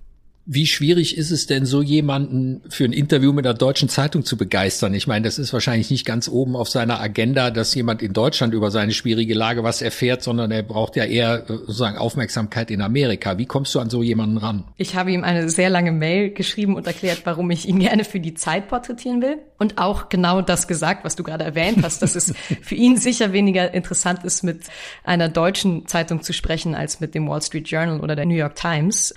Wie 0.49 0.69
schwierig 0.69 1.17
ist 1.17 1.33
es 1.33 1.49
denn, 1.49 1.67
so 1.67 1.83
jemanden 1.83 2.63
für 2.69 2.85
ein 2.85 2.93
Interview 2.93 3.33
mit 3.33 3.45
einer 3.45 3.55
deutschen 3.55 3.89
Zeitung 3.89 4.25
zu 4.25 4.37
begeistern? 4.37 4.95
Ich 4.95 5.09
meine, 5.09 5.25
das 5.25 5.41
ist 5.41 5.53
wahrscheinlich 5.53 5.91
nicht 5.91 6.07
ganz 6.07 6.29
oben 6.29 6.55
auf 6.55 6.69
seiner 6.69 7.01
Agenda, 7.01 7.51
dass 7.51 7.75
jemand 7.75 8.01
in 8.01 8.13
Deutschland 8.13 8.55
über 8.55 8.71
seine 8.71 8.93
schwierige 8.93 9.35
Lage 9.35 9.65
was 9.65 9.83
erfährt, 9.83 10.23
sondern 10.23 10.53
er 10.53 10.63
braucht 10.63 10.95
ja 10.95 11.05
eher 11.05 11.43
äh, 11.51 11.53
sozusagen 11.53 11.99
Aufmerksamkeit 11.99 12.71
in 12.71 12.81
Amerika. 12.81 13.39
Wie 13.39 13.47
kommst 13.47 13.75
du 13.75 13.81
an 13.81 13.91
so 13.91 14.05
jemanden 14.05 14.37
ran? 14.37 14.63
Ich 14.77 14.95
habe 14.95 15.11
ihm 15.11 15.25
eine 15.25 15.51
sehr 15.51 15.69
lange 15.69 15.91
Mail 15.91 16.31
geschrieben 16.31 16.77
und 16.77 16.87
erklärt, 16.87 17.23
warum 17.25 17.51
ich 17.51 17.67
ihn 17.67 17.81
gerne 17.81 18.05
für 18.05 18.21
die 18.21 18.35
Zeit 18.35 18.69
porträtieren 18.69 19.21
will. 19.23 19.39
Und 19.59 19.79
auch 19.79 20.11
genau 20.11 20.43
das 20.43 20.69
gesagt, 20.69 21.05
was 21.05 21.17
du 21.17 21.25
gerade 21.25 21.43
erwähnt 21.43 21.79
hast, 21.83 22.03
dass 22.03 22.15
es 22.15 22.33
für 22.63 22.77
ihn 22.77 22.99
sicher 22.99 23.33
weniger 23.33 23.75
interessant 23.75 24.23
ist, 24.23 24.45
mit 24.45 24.61
einer 25.03 25.29
deutschen 25.29 25.89
Zeitung 25.89 26.23
zu 26.23 26.33
sprechen, 26.33 26.77
als 26.77 27.01
mit 27.01 27.17
dem 27.17 27.27
Wall 27.27 27.43
Street 27.43 27.69
Journal 27.69 27.99
oder 27.99 28.15
der 28.15 28.27
New 28.27 28.37
York 28.37 28.55
Times 28.55 29.13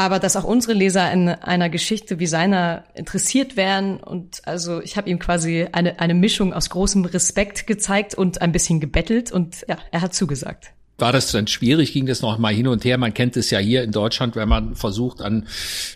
aber 0.00 0.18
dass 0.18 0.36
auch 0.36 0.44
unsere 0.44 0.72
Leser 0.72 1.10
in 1.12 1.28
einer 1.28 1.68
Geschichte 1.68 2.18
wie 2.18 2.26
seiner 2.26 2.84
interessiert 2.94 3.56
wären. 3.56 3.98
Und 3.98 4.42
also 4.46 4.80
ich 4.80 4.96
habe 4.96 5.08
ihm 5.08 5.18
quasi 5.18 5.66
eine, 5.70 6.00
eine 6.00 6.14
Mischung 6.14 6.52
aus 6.52 6.70
großem 6.70 7.04
Respekt 7.04 7.66
gezeigt 7.66 8.14
und 8.14 8.42
ein 8.42 8.52
bisschen 8.52 8.80
gebettelt 8.80 9.32
und 9.32 9.64
ja, 9.68 9.76
er 9.90 10.00
hat 10.00 10.14
zugesagt. 10.14 10.72
War 11.00 11.12
das 11.12 11.32
dann 11.32 11.46
schwierig? 11.46 11.94
Ging 11.94 12.04
das 12.04 12.20
noch 12.20 12.36
mal 12.36 12.52
hin 12.52 12.68
und 12.68 12.84
her? 12.84 12.98
Man 12.98 13.14
kennt 13.14 13.36
es 13.38 13.50
ja 13.50 13.58
hier 13.58 13.82
in 13.82 13.90
Deutschland, 13.90 14.36
wenn 14.36 14.48
man 14.48 14.74
versucht, 14.74 15.22
an 15.22 15.46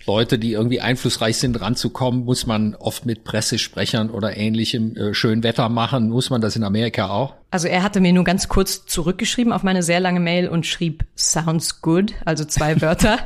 Leute, 0.06 0.38
die 0.38 0.52
irgendwie 0.52 0.80
einflussreich 0.80 1.37
sind, 1.37 1.61
ranzukommen, 1.61 2.25
muss 2.25 2.46
man 2.46 2.75
oft 2.75 3.04
mit 3.04 3.23
Pressesprechern 3.23 4.08
oder 4.08 4.37
ähnlichem 4.37 4.96
äh, 4.96 5.14
schön 5.14 5.42
Wetter 5.42 5.68
machen. 5.68 6.08
Muss 6.08 6.30
man 6.30 6.40
das 6.40 6.56
in 6.56 6.64
Amerika 6.64 7.11
auch? 7.11 7.34
Also 7.54 7.68
er 7.68 7.84
hatte 7.84 8.00
mir 8.00 8.12
nur 8.12 8.25
ganz 8.25 8.49
kurz 8.49 8.84
zurückgeschrieben 8.84 9.52
auf 9.52 9.62
meine 9.62 9.84
sehr 9.84 10.00
lange 10.00 10.18
Mail 10.18 10.49
und 10.49 10.66
schrieb 10.66 11.04
sounds 11.16 11.82
good, 11.82 12.12
also 12.25 12.44
zwei 12.44 12.80
Wörter, 12.80 13.20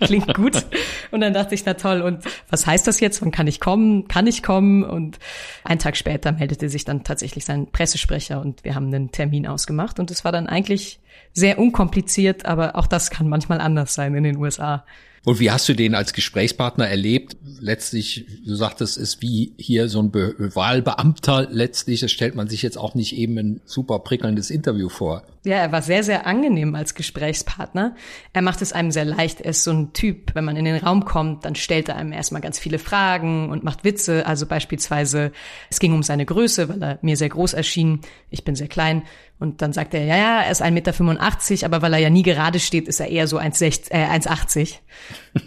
klingt 0.00 0.34
gut. 0.34 0.66
Und 1.10 1.22
dann 1.22 1.32
dachte 1.32 1.54
ich, 1.54 1.64
na 1.64 1.72
toll, 1.72 2.02
und 2.02 2.22
was 2.50 2.66
heißt 2.66 2.86
das 2.86 3.00
jetzt? 3.00 3.22
Wann 3.22 3.30
kann 3.30 3.46
ich 3.46 3.58
kommen? 3.58 4.06
Kann 4.06 4.26
ich 4.26 4.42
kommen? 4.42 4.84
Und 4.84 5.18
einen 5.64 5.78
Tag 5.78 5.96
später 5.96 6.30
meldete 6.30 6.68
sich 6.68 6.84
dann 6.84 7.04
tatsächlich 7.04 7.46
sein 7.46 7.68
Pressesprecher 7.72 8.42
und 8.42 8.64
wir 8.64 8.74
haben 8.74 8.88
einen 8.88 9.12
Termin 9.12 9.46
ausgemacht. 9.46 9.98
Und 9.98 10.10
es 10.10 10.26
war 10.26 10.32
dann 10.32 10.46
eigentlich 10.46 11.00
sehr 11.32 11.58
unkompliziert, 11.58 12.44
aber 12.44 12.76
auch 12.76 12.86
das 12.86 13.08
kann 13.08 13.30
manchmal 13.30 13.62
anders 13.62 13.94
sein 13.94 14.14
in 14.14 14.24
den 14.24 14.36
USA. 14.36 14.84
Und 15.22 15.38
wie 15.38 15.50
hast 15.50 15.68
du 15.68 15.74
den 15.74 15.94
als 15.94 16.14
Gesprächspartner 16.14 16.88
erlebt? 16.88 17.36
Letztlich, 17.60 18.24
du 18.46 18.54
sagtest, 18.54 18.96
ist 18.96 19.20
wie 19.20 19.52
hier 19.58 19.90
so 19.90 20.00
ein 20.00 20.10
Be 20.10 20.34
Wahlbeamter 20.38 21.46
letztlich. 21.50 22.00
Das 22.00 22.10
stellt 22.10 22.34
man 22.34 22.48
sich 22.48 22.62
jetzt 22.62 22.78
auch 22.78 22.94
nicht 22.94 23.14
eben 23.14 23.36
ein 23.36 23.60
super 23.66 23.98
prickelndes 23.98 24.50
Interview 24.50 24.88
vor. 24.88 25.24
Ja, 25.44 25.56
er 25.56 25.72
war 25.72 25.82
sehr, 25.82 26.04
sehr 26.04 26.26
angenehm 26.26 26.74
als 26.74 26.94
Gesprächspartner. 26.94 27.94
Er 28.32 28.42
macht 28.42 28.62
es 28.62 28.72
einem 28.72 28.90
sehr 28.90 29.04
leicht. 29.04 29.42
Er 29.42 29.50
ist 29.50 29.64
so 29.64 29.72
ein 29.72 29.92
Typ, 29.92 30.34
wenn 30.34 30.44
man 30.44 30.56
in 30.56 30.64
den 30.64 30.76
Raum 30.76 31.04
kommt, 31.04 31.44
dann 31.44 31.54
stellt 31.54 31.90
er 31.90 31.96
einem 31.96 32.12
erstmal 32.12 32.40
ganz 32.40 32.58
viele 32.58 32.78
Fragen 32.78 33.50
und 33.50 33.62
macht 33.62 33.84
Witze. 33.84 34.26
Also 34.26 34.46
beispielsweise, 34.46 35.32
es 35.68 35.80
ging 35.80 35.92
um 35.92 36.02
seine 36.02 36.24
Größe, 36.24 36.70
weil 36.70 36.82
er 36.82 36.98
mir 37.02 37.18
sehr 37.18 37.28
groß 37.28 37.52
erschien. 37.52 38.00
Ich 38.30 38.44
bin 38.44 38.54
sehr 38.54 38.68
klein. 38.68 39.02
Und 39.40 39.62
dann 39.62 39.72
sagt 39.72 39.94
er, 39.94 40.04
ja, 40.04 40.16
ja, 40.16 40.42
er 40.42 40.50
ist 40.50 40.62
1,85 40.62 40.70
Meter, 40.70 41.66
aber 41.66 41.80
weil 41.80 41.94
er 41.94 41.98
ja 41.98 42.10
nie 42.10 42.22
gerade 42.22 42.60
steht, 42.60 42.86
ist 42.86 43.00
er 43.00 43.08
eher 43.08 43.26
so 43.26 43.38
1,80. 43.38 43.90
Äh, 43.90 44.06
1,80. 44.06 44.76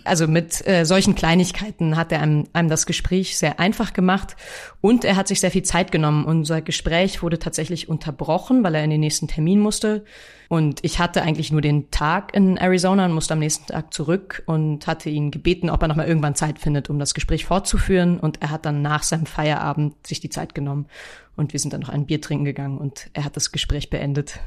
Also 0.05 0.27
mit 0.27 0.65
äh, 0.65 0.85
solchen 0.85 1.13
Kleinigkeiten 1.13 1.97
hat 1.97 2.11
er 2.11 2.21
einem, 2.21 2.45
einem 2.53 2.69
das 2.69 2.85
Gespräch 2.85 3.37
sehr 3.37 3.59
einfach 3.59 3.91
gemacht 3.91 4.37
und 4.79 5.03
er 5.03 5.17
hat 5.17 5.27
sich 5.27 5.41
sehr 5.41 5.51
viel 5.51 5.63
Zeit 5.63 5.91
genommen. 5.91 6.25
Unser 6.25 6.61
Gespräch 6.61 7.21
wurde 7.21 7.37
tatsächlich 7.37 7.89
unterbrochen, 7.89 8.63
weil 8.63 8.75
er 8.75 8.83
in 8.83 8.89
den 8.89 9.01
nächsten 9.01 9.27
Termin 9.27 9.59
musste. 9.59 10.05
Und 10.47 10.79
ich 10.83 10.99
hatte 10.99 11.21
eigentlich 11.21 11.51
nur 11.51 11.61
den 11.61 11.91
Tag 11.91 12.33
in 12.33 12.57
Arizona 12.57 13.05
und 13.05 13.13
musste 13.13 13.33
am 13.33 13.39
nächsten 13.39 13.67
Tag 13.67 13.93
zurück 13.93 14.43
und 14.45 14.87
hatte 14.87 15.09
ihn 15.09 15.31
gebeten, 15.31 15.69
ob 15.69 15.81
er 15.81 15.87
noch 15.87 15.95
mal 15.95 16.07
irgendwann 16.07 16.35
Zeit 16.35 16.59
findet, 16.59 16.89
um 16.89 16.99
das 16.99 17.13
Gespräch 17.13 17.45
fortzuführen. 17.45 18.19
Und 18.19 18.41
er 18.41 18.51
hat 18.51 18.65
dann 18.65 18.81
nach 18.81 19.03
seinem 19.03 19.25
Feierabend 19.25 20.07
sich 20.07 20.19
die 20.19 20.29
Zeit 20.29 20.55
genommen 20.55 20.87
und 21.35 21.53
wir 21.53 21.59
sind 21.59 21.73
dann 21.73 21.81
noch 21.81 21.89
ein 21.89 22.05
Bier 22.05 22.21
trinken 22.21 22.45
gegangen 22.45 22.77
und 22.77 23.09
er 23.13 23.25
hat 23.25 23.35
das 23.35 23.51
Gespräch 23.51 23.89
beendet. 23.89 24.39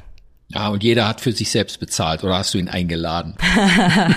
Ja, 0.49 0.69
und 0.69 0.81
jeder 0.81 1.07
hat 1.09 1.19
für 1.19 1.33
sich 1.33 1.51
selbst 1.51 1.77
bezahlt 1.79 2.23
oder 2.23 2.37
hast 2.37 2.53
du 2.53 2.57
ihn 2.57 2.69
eingeladen? 2.69 3.35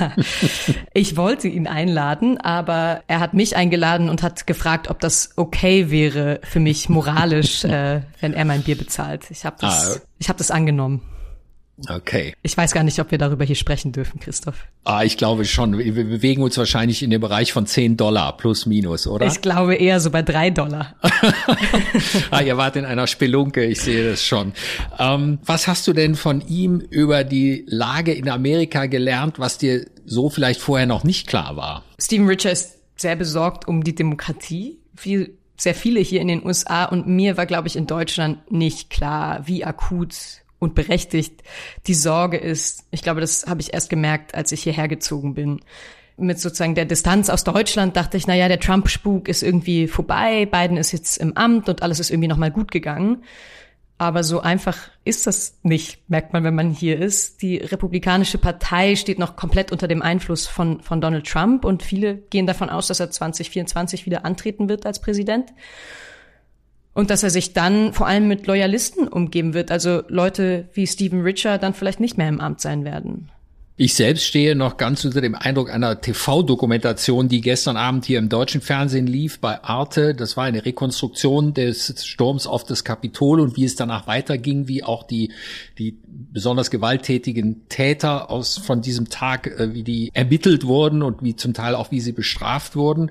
ich 0.94 1.16
wollte 1.16 1.48
ihn 1.48 1.66
einladen, 1.66 2.38
aber 2.38 3.02
er 3.08 3.18
hat 3.18 3.34
mich 3.34 3.56
eingeladen 3.56 4.08
und 4.08 4.22
hat 4.22 4.46
gefragt, 4.46 4.88
ob 4.88 5.00
das 5.00 5.32
okay 5.34 5.90
wäre 5.90 6.40
für 6.44 6.60
mich 6.60 6.88
moralisch, 6.88 7.64
äh, 7.64 8.02
wenn 8.20 8.32
er 8.32 8.44
mein 8.44 8.62
Bier 8.62 8.78
bezahlt. 8.78 9.28
Ich 9.30 9.44
habe 9.44 9.56
das, 9.60 9.96
ah, 9.96 10.00
ich 10.20 10.28
hab 10.28 10.36
das 10.36 10.52
angenommen. 10.52 11.02
Okay. 11.88 12.34
Ich 12.42 12.56
weiß 12.56 12.72
gar 12.72 12.82
nicht, 12.82 12.98
ob 13.00 13.10
wir 13.10 13.18
darüber 13.18 13.44
hier 13.44 13.56
sprechen 13.56 13.92
dürfen, 13.92 14.20
Christoph. 14.20 14.66
Ah, 14.84 15.02
ich 15.02 15.16
glaube 15.16 15.44
schon. 15.44 15.78
Wir 15.78 15.92
bewegen 15.92 16.42
uns 16.42 16.58
wahrscheinlich 16.58 17.02
in 17.02 17.10
dem 17.10 17.20
Bereich 17.20 17.52
von 17.52 17.66
10 17.66 17.96
Dollar 17.96 18.36
plus 18.36 18.66
minus, 18.66 19.06
oder? 19.06 19.26
Ich 19.26 19.40
glaube 19.40 19.74
eher 19.74 20.00
so 20.00 20.10
bei 20.10 20.22
3 20.22 20.50
Dollar. 20.50 20.94
ah, 22.30 22.40
ihr 22.40 22.56
wart 22.56 22.76
in 22.76 22.84
einer 22.84 23.06
Spelunke, 23.06 23.64
ich 23.64 23.80
sehe 23.80 24.10
das 24.10 24.24
schon. 24.24 24.52
Ähm, 24.98 25.38
was 25.44 25.68
hast 25.68 25.86
du 25.86 25.92
denn 25.92 26.14
von 26.14 26.40
ihm 26.46 26.80
über 26.80 27.24
die 27.24 27.64
Lage 27.66 28.12
in 28.12 28.28
Amerika 28.28 28.86
gelernt, 28.86 29.38
was 29.38 29.58
dir 29.58 29.86
so 30.04 30.28
vielleicht 30.28 30.60
vorher 30.60 30.86
noch 30.86 31.04
nicht 31.04 31.26
klar 31.26 31.56
war? 31.56 31.84
Stephen 31.98 32.26
Richer 32.26 32.50
ist 32.50 32.78
sehr 32.96 33.16
besorgt 33.16 33.66
um 33.68 33.84
die 33.84 33.94
Demokratie. 33.94 34.78
Wie 34.94 35.34
sehr 35.56 35.74
viele 35.74 36.00
hier 36.00 36.20
in 36.20 36.28
den 36.28 36.44
USA 36.44 36.84
und 36.84 37.06
mir 37.06 37.36
war, 37.36 37.46
glaube 37.46 37.68
ich, 37.68 37.76
in 37.76 37.86
Deutschland 37.86 38.50
nicht 38.50 38.90
klar, 38.90 39.46
wie 39.46 39.64
akut 39.64 40.14
und 40.60 40.76
berechtigt 40.76 41.42
die 41.88 41.94
Sorge 41.94 42.36
ist. 42.36 42.84
Ich 42.92 43.02
glaube, 43.02 43.20
das 43.20 43.46
habe 43.48 43.60
ich 43.60 43.74
erst 43.74 43.90
gemerkt, 43.90 44.36
als 44.36 44.52
ich 44.52 44.62
hierher 44.62 44.86
gezogen 44.86 45.34
bin. 45.34 45.60
Mit 46.16 46.38
sozusagen 46.38 46.74
der 46.74 46.84
Distanz 46.84 47.30
aus 47.30 47.44
Deutschland 47.44 47.96
dachte 47.96 48.18
ich, 48.18 48.26
na 48.26 48.36
ja, 48.36 48.46
der 48.46 48.60
Trump-Spuk 48.60 49.26
ist 49.26 49.42
irgendwie 49.42 49.88
vorbei, 49.88 50.46
Biden 50.46 50.76
ist 50.76 50.92
jetzt 50.92 51.16
im 51.16 51.36
Amt 51.36 51.68
und 51.68 51.82
alles 51.82 51.98
ist 51.98 52.10
irgendwie 52.10 52.28
nochmal 52.28 52.50
gut 52.50 52.70
gegangen. 52.70 53.24
Aber 53.96 54.22
so 54.22 54.40
einfach 54.40 54.78
ist 55.04 55.26
das 55.26 55.58
nicht, 55.62 56.08
merkt 56.08 56.32
man, 56.32 56.44
wenn 56.44 56.54
man 56.54 56.70
hier 56.70 56.98
ist. 56.98 57.42
Die 57.42 57.58
Republikanische 57.58 58.38
Partei 58.38 58.96
steht 58.96 59.18
noch 59.18 59.36
komplett 59.36 59.72
unter 59.72 59.88
dem 59.88 60.00
Einfluss 60.00 60.46
von, 60.46 60.80
von 60.80 61.00
Donald 61.02 61.26
Trump 61.26 61.64
und 61.64 61.82
viele 61.82 62.16
gehen 62.16 62.46
davon 62.46 62.70
aus, 62.70 62.86
dass 62.86 63.00
er 63.00 63.10
2024 63.10 64.06
wieder 64.06 64.24
antreten 64.24 64.68
wird 64.68 64.86
als 64.86 65.00
Präsident. 65.00 65.52
Und 66.92 67.10
dass 67.10 67.22
er 67.22 67.30
sich 67.30 67.52
dann 67.52 67.92
vor 67.92 68.06
allem 68.06 68.26
mit 68.26 68.46
Loyalisten 68.46 69.06
umgeben 69.06 69.54
wird, 69.54 69.70
also 69.70 70.02
Leute 70.08 70.68
wie 70.72 70.86
Stephen 70.86 71.22
Richer 71.22 71.58
dann 71.58 71.74
vielleicht 71.74 72.00
nicht 72.00 72.18
mehr 72.18 72.28
im 72.28 72.40
Amt 72.40 72.60
sein 72.60 72.84
werden. 72.84 73.30
Ich 73.82 73.94
selbst 73.94 74.26
stehe 74.26 74.56
noch 74.56 74.76
ganz 74.76 75.06
unter 75.06 75.22
dem 75.22 75.34
Eindruck 75.34 75.70
einer 75.70 76.02
TV-Dokumentation, 76.02 77.30
die 77.30 77.40
gestern 77.40 77.78
Abend 77.78 78.04
hier 78.04 78.18
im 78.18 78.28
deutschen 78.28 78.60
Fernsehen 78.60 79.06
lief 79.06 79.38
bei 79.38 79.64
Arte. 79.64 80.14
Das 80.14 80.36
war 80.36 80.44
eine 80.44 80.66
Rekonstruktion 80.66 81.54
des 81.54 81.94
Sturms 82.06 82.46
auf 82.46 82.64
das 82.64 82.84
Kapitol 82.84 83.40
und 83.40 83.56
wie 83.56 83.64
es 83.64 83.76
danach 83.76 84.06
weiterging, 84.06 84.68
wie 84.68 84.84
auch 84.84 85.04
die, 85.04 85.32
die 85.78 85.96
besonders 86.06 86.70
gewalttätigen 86.70 87.70
Täter 87.70 88.28
aus, 88.28 88.58
von 88.58 88.82
diesem 88.82 89.08
Tag, 89.08 89.46
äh, 89.46 89.72
wie 89.72 89.82
die 89.82 90.10
ermittelt 90.12 90.66
wurden 90.66 91.02
und 91.02 91.22
wie 91.22 91.34
zum 91.34 91.54
Teil 91.54 91.74
auch 91.74 91.90
wie 91.90 92.00
sie 92.00 92.12
bestraft 92.12 92.76
wurden. 92.76 93.10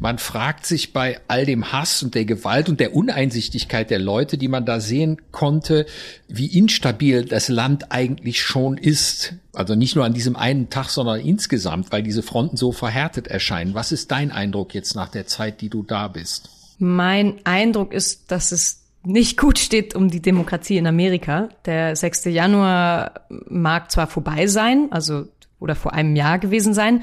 Man 0.00 0.18
fragt 0.18 0.66
sich 0.66 0.92
bei 0.92 1.20
all 1.28 1.46
dem 1.46 1.70
Hass 1.70 2.02
und 2.02 2.16
der 2.16 2.24
Gewalt 2.24 2.68
und 2.68 2.80
der 2.80 2.92
Uneinsichtigkeit 2.92 3.88
der 3.88 4.00
Leute, 4.00 4.36
die 4.36 4.48
man 4.48 4.64
da 4.64 4.80
sehen 4.80 5.18
konnte, 5.30 5.86
wie 6.26 6.58
instabil 6.58 7.24
das 7.24 7.48
Land 7.48 7.92
eigentlich 7.92 8.42
schon 8.42 8.76
ist 8.76 9.34
also 9.58 9.74
nicht 9.74 9.96
nur 9.96 10.04
an 10.04 10.14
diesem 10.14 10.36
einen 10.36 10.70
Tag, 10.70 10.88
sondern 10.88 11.18
insgesamt, 11.20 11.90
weil 11.90 12.04
diese 12.04 12.22
Fronten 12.22 12.56
so 12.56 12.70
verhärtet 12.70 13.26
erscheinen. 13.26 13.74
Was 13.74 13.90
ist 13.90 14.12
dein 14.12 14.30
Eindruck 14.30 14.72
jetzt 14.72 14.94
nach 14.94 15.08
der 15.08 15.26
Zeit, 15.26 15.60
die 15.60 15.68
du 15.68 15.82
da 15.82 16.06
bist? 16.06 16.48
Mein 16.78 17.44
Eindruck 17.44 17.92
ist, 17.92 18.30
dass 18.30 18.52
es 18.52 18.84
nicht 19.02 19.36
gut 19.40 19.58
steht 19.58 19.96
um 19.96 20.10
die 20.10 20.22
Demokratie 20.22 20.76
in 20.76 20.86
Amerika. 20.86 21.48
Der 21.64 21.96
6. 21.96 22.26
Januar 22.26 23.26
mag 23.28 23.90
zwar 23.90 24.06
vorbei 24.06 24.46
sein, 24.46 24.88
also 24.92 25.26
oder 25.58 25.74
vor 25.74 25.92
einem 25.92 26.14
Jahr 26.14 26.38
gewesen 26.38 26.72
sein, 26.72 27.02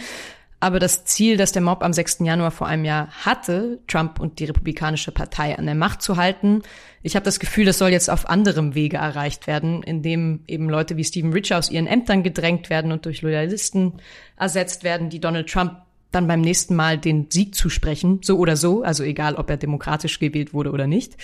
aber 0.59 0.79
das 0.79 1.05
Ziel, 1.05 1.37
das 1.37 1.51
der 1.51 1.61
Mob 1.61 1.83
am 1.83 1.93
6. 1.93 2.19
Januar 2.21 2.51
vor 2.51 2.67
einem 2.67 2.85
Jahr 2.85 3.09
hatte, 3.25 3.79
Trump 3.87 4.19
und 4.19 4.39
die 4.39 4.45
Republikanische 4.45 5.11
Partei 5.11 5.57
an 5.57 5.65
der 5.65 5.75
Macht 5.75 6.01
zu 6.01 6.17
halten, 6.17 6.61
ich 7.03 7.15
habe 7.15 7.23
das 7.23 7.39
Gefühl, 7.39 7.65
das 7.65 7.77
soll 7.77 7.91
jetzt 7.91 8.09
auf 8.09 8.29
anderem 8.29 8.73
Wege 8.73 8.97
erreicht 8.97 9.45
werden, 9.45 9.83
indem 9.83 10.39
eben 10.47 10.69
Leute 10.69 10.97
wie 10.97 11.03
Stephen 11.03 11.33
Richer 11.33 11.59
aus 11.59 11.69
ihren 11.69 11.85
Ämtern 11.85 12.23
gedrängt 12.23 12.71
werden 12.71 12.91
und 12.91 13.05
durch 13.05 13.21
Loyalisten 13.21 13.93
ersetzt 14.37 14.83
werden, 14.83 15.11
die 15.11 15.19
Donald 15.19 15.47
Trump 15.47 15.73
dann 16.11 16.27
beim 16.27 16.41
nächsten 16.41 16.75
Mal 16.75 16.97
den 16.97 17.27
Sieg 17.29 17.53
zusprechen, 17.53 18.21
so 18.23 18.37
oder 18.37 18.55
so, 18.55 18.81
also 18.81 19.03
egal, 19.03 19.35
ob 19.35 19.49
er 19.49 19.57
demokratisch 19.57 20.17
gewählt 20.17 20.53
wurde 20.53 20.71
oder 20.71 20.87
nicht. 20.87 21.15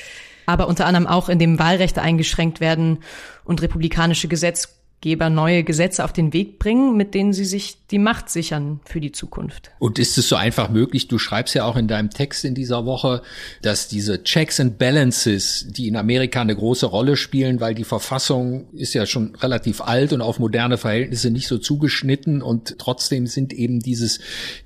Aber 0.45 0.67
unter 0.67 0.85
anderem 0.85 1.07
auch, 1.07 1.29
indem 1.29 1.57
Wahlrechte 1.59 2.01
eingeschränkt 2.01 2.59
werden 2.59 2.99
und 3.43 3.61
republikanische 3.61 4.27
Gesetz 4.27 4.80
Geber 5.01 5.31
neue 5.31 5.63
Gesetze 5.63 6.03
auf 6.03 6.13
den 6.13 6.31
Weg 6.31 6.59
bringen, 6.59 6.95
mit 6.95 7.15
denen 7.15 7.33
sie 7.33 7.45
sich 7.45 7.77
die 7.89 7.97
Macht 7.97 8.29
sichern 8.29 8.79
für 8.85 9.01
die 9.01 9.11
Zukunft. 9.11 9.71
Und 9.79 9.97
ist 9.97 10.17
es 10.19 10.29
so 10.29 10.35
einfach 10.35 10.69
möglich? 10.69 11.07
Du 11.07 11.17
schreibst 11.17 11.55
ja 11.55 11.65
auch 11.65 11.75
in 11.75 11.87
deinem 11.87 12.11
Text 12.11 12.45
in 12.45 12.53
dieser 12.53 12.85
Woche, 12.85 13.23
dass 13.63 13.87
diese 13.87 14.23
Checks 14.23 14.59
and 14.59 14.77
Balances, 14.77 15.65
die 15.69 15.87
in 15.87 15.95
Amerika 15.95 16.41
eine 16.41 16.55
große 16.55 16.85
Rolle 16.85 17.17
spielen, 17.17 17.59
weil 17.59 17.73
die 17.73 17.83
Verfassung 17.83 18.67
ist 18.73 18.93
ja 18.93 19.07
schon 19.07 19.35
relativ 19.35 19.81
alt 19.81 20.13
und 20.13 20.21
auf 20.21 20.37
moderne 20.37 20.77
Verhältnisse 20.77 21.31
nicht 21.31 21.47
so 21.47 21.57
zugeschnitten 21.57 22.43
und 22.43 22.77
trotzdem 22.77 23.25
sind 23.25 23.53
eben 23.53 23.79
dieses, 23.79 24.19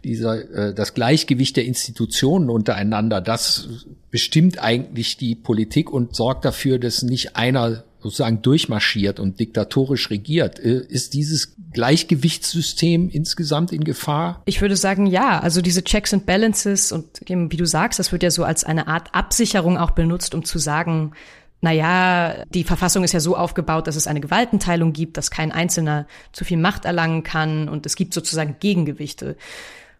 dieser, 0.03 0.69
äh, 0.69 0.73
das 0.73 0.93
Gleichgewicht 0.93 1.55
der 1.55 1.65
Institutionen 1.65 2.49
untereinander, 2.49 3.21
das 3.21 3.69
bestimmt 4.11 4.59
eigentlich 4.59 5.17
die 5.17 5.35
Politik 5.35 5.91
und 5.91 6.15
sorgt 6.15 6.45
dafür, 6.45 6.79
dass 6.79 7.03
nicht 7.03 7.35
einer 7.35 7.83
sozusagen 8.05 8.43
durchmarschiert 8.43 9.19
und 9.19 9.39
diktatorisch 9.39 10.11
regiert. 10.11 10.59
Äh, 10.59 10.85
ist 10.87 11.15
dieses 11.15 11.55
Gleichgewichtssystem 11.73 13.09
insgesamt 13.09 13.71
in 13.71 13.83
Gefahr? 13.83 14.43
Ich 14.45 14.61
würde 14.61 14.75
sagen, 14.75 15.07
ja. 15.07 15.39
Also 15.39 15.59
diese 15.59 15.83
Checks 15.83 16.13
and 16.13 16.27
Balances 16.27 16.91
und 16.91 17.21
wie 17.27 17.57
du 17.57 17.65
sagst, 17.65 17.97
das 17.97 18.11
wird 18.11 18.21
ja 18.21 18.29
so 18.29 18.43
als 18.43 18.63
eine 18.63 18.87
Art 18.87 19.15
Absicherung 19.15 19.79
auch 19.79 19.91
benutzt, 19.91 20.35
um 20.35 20.45
zu 20.45 20.59
sagen, 20.59 21.13
na 21.61 21.71
ja, 21.71 22.45
die 22.53 22.63
Verfassung 22.63 23.03
ist 23.03 23.13
ja 23.13 23.19
so 23.19 23.35
aufgebaut, 23.35 23.87
dass 23.87 23.95
es 23.95 24.05
eine 24.05 24.21
Gewaltenteilung 24.21 24.93
gibt, 24.93 25.17
dass 25.17 25.31
kein 25.31 25.51
Einzelner 25.51 26.05
zu 26.31 26.45
viel 26.45 26.57
Macht 26.57 26.85
erlangen 26.85 27.23
kann 27.23 27.67
und 27.67 27.87
es 27.87 27.95
gibt 27.95 28.13
sozusagen 28.13 28.57
Gegengewichte. 28.59 29.35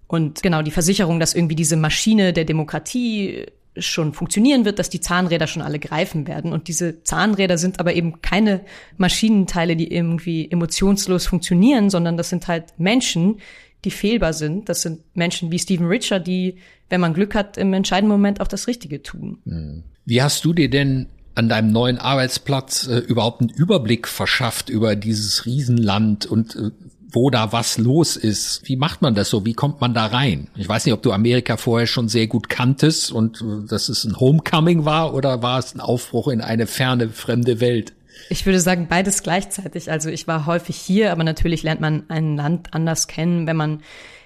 Und 0.06 0.44
genau 0.44 0.62
die 0.62 0.70
Versicherung, 0.70 1.20
dass 1.20 1.34
irgendwie 1.34 1.56
diese 1.56 1.76
Maschine 1.76 2.34
der 2.34 2.46
Demokratie 2.46 3.48
schon 3.78 4.14
funktionieren 4.14 4.66
wird, 4.66 4.80
dass 4.80 4.90
die 4.90 5.02
Zahnräder 5.02 5.48
schon 5.48 5.62
alle 5.62 5.80
greifen 5.80 6.28
werden. 6.28 6.54
Und 6.54 6.68
diese 6.68 7.04
Zahnräder 7.04 7.58
sind 7.58 7.80
aber 7.80 7.94
eben 7.94 8.22
keine 8.22 8.62
Maschinenteile, 8.98 9.76
die 9.76 9.92
irgendwie 9.92 10.50
emotionslos 10.50 11.28
funktionieren, 11.28 11.90
sondern 11.90 12.18
das 12.18 12.30
sind 12.30 12.48
halt 12.48 12.78
Menschen, 12.78 13.40
die 13.84 13.92
fehlbar 13.92 14.34
sind. 14.34 14.70
Das 14.70 14.82
sind 14.82 15.02
Menschen 15.14 15.52
wie 15.52 15.60
Stephen 15.60 15.88
Richer, 15.88 16.20
die, 16.20 16.56
wenn 16.90 17.02
man 17.02 17.14
Glück 17.14 17.36
hat, 17.36 17.58
im 17.58 17.74
entscheidenden 17.74 18.12
Moment 18.12 18.42
auch 18.42 18.48
das 18.48 18.68
Richtige 18.68 19.04
tun. 19.04 19.40
Hm. 19.46 19.84
Wie 20.06 20.22
hast 20.22 20.46
du 20.46 20.54
dir 20.54 20.70
denn 20.70 21.08
an 21.36 21.50
deinem 21.50 21.72
neuen 21.72 21.98
Arbeitsplatz 21.98 22.88
äh, 22.88 23.00
überhaupt 23.00 23.42
einen 23.42 23.50
Überblick 23.50 24.08
verschafft 24.08 24.70
über 24.70 24.96
dieses 24.96 25.46
Riesenland 25.46 26.26
und 26.26 26.56
äh, 26.56 26.72
wo 27.16 27.30
da 27.30 27.52
was 27.52 27.78
los 27.78 28.18
ist. 28.18 28.62
Wie 28.66 28.76
macht 28.76 29.02
man 29.02 29.16
das 29.16 29.30
so? 29.30 29.46
Wie 29.46 29.54
kommt 29.54 29.82
man 29.82 29.94
da 29.94 30.06
rein? 30.08 30.50
Ich 30.56 30.68
weiß 30.68 30.86
nicht, 30.86 30.94
ob 30.94 31.02
du 31.02 31.12
Amerika 31.12 31.58
vorher 31.58 31.88
schon 31.88 32.10
sehr 32.10 32.28
gut 32.28 32.50
kanntest 32.50 33.12
und 33.12 33.42
äh, 33.42 33.68
dass 33.68 33.90
es 33.90 34.04
ein 34.04 34.20
Homecoming 34.20 34.86
war 34.86 35.14
oder 35.14 35.42
war 35.42 35.60
es 35.60 35.74
ein 35.74 35.80
Aufbruch 35.80 36.28
in 36.28 36.42
eine 36.42 36.68
ferne, 36.68 37.10
fremde 37.10 37.60
Welt? 37.60 37.94
Ich 38.30 38.46
würde 38.46 38.60
sagen, 38.60 38.88
beides 38.90 39.24
gleichzeitig. 39.24 39.92
Also 39.92 40.10
ich 40.10 40.28
war 40.28 40.46
häufig 40.46 40.78
hier, 40.78 41.12
aber 41.12 41.24
natürlich 41.24 41.64
lernt 41.64 41.82
man 41.82 42.04
ein 42.10 42.36
Land 42.38 42.74
anders 42.74 43.08
kennen, 43.08 43.48
wenn 43.48 43.58
man 43.58 43.82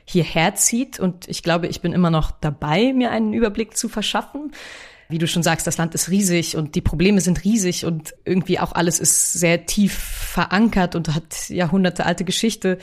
hierher 0.05 0.55
zieht. 0.55 0.99
Und 0.99 1.27
ich 1.27 1.43
glaube, 1.43 1.67
ich 1.67 1.81
bin 1.81 1.93
immer 1.93 2.09
noch 2.09 2.31
dabei, 2.31 2.93
mir 2.93 3.11
einen 3.11 3.33
Überblick 3.33 3.77
zu 3.77 3.89
verschaffen 3.89 4.51
wie 5.09 5.17
du 5.17 5.27
schon 5.27 5.41
sagst, 5.41 5.65
das 5.65 5.77
Land 5.77 5.95
ist 5.95 6.09
riesig 6.09 6.55
und 6.55 6.75
die 6.75 6.81
Probleme 6.81 7.19
sind 7.19 7.43
riesig 7.43 7.83
und 7.83 8.13
irgendwie 8.25 8.59
auch 8.59 8.73
alles 8.73 8.99
ist 8.99 9.33
sehr 9.33 9.65
tief 9.65 9.93
verankert 9.93 10.95
und 10.95 11.15
hat 11.15 11.49
Jahrhunderte 11.49 12.05
alte 12.05 12.23
Geschichte. 12.23 12.77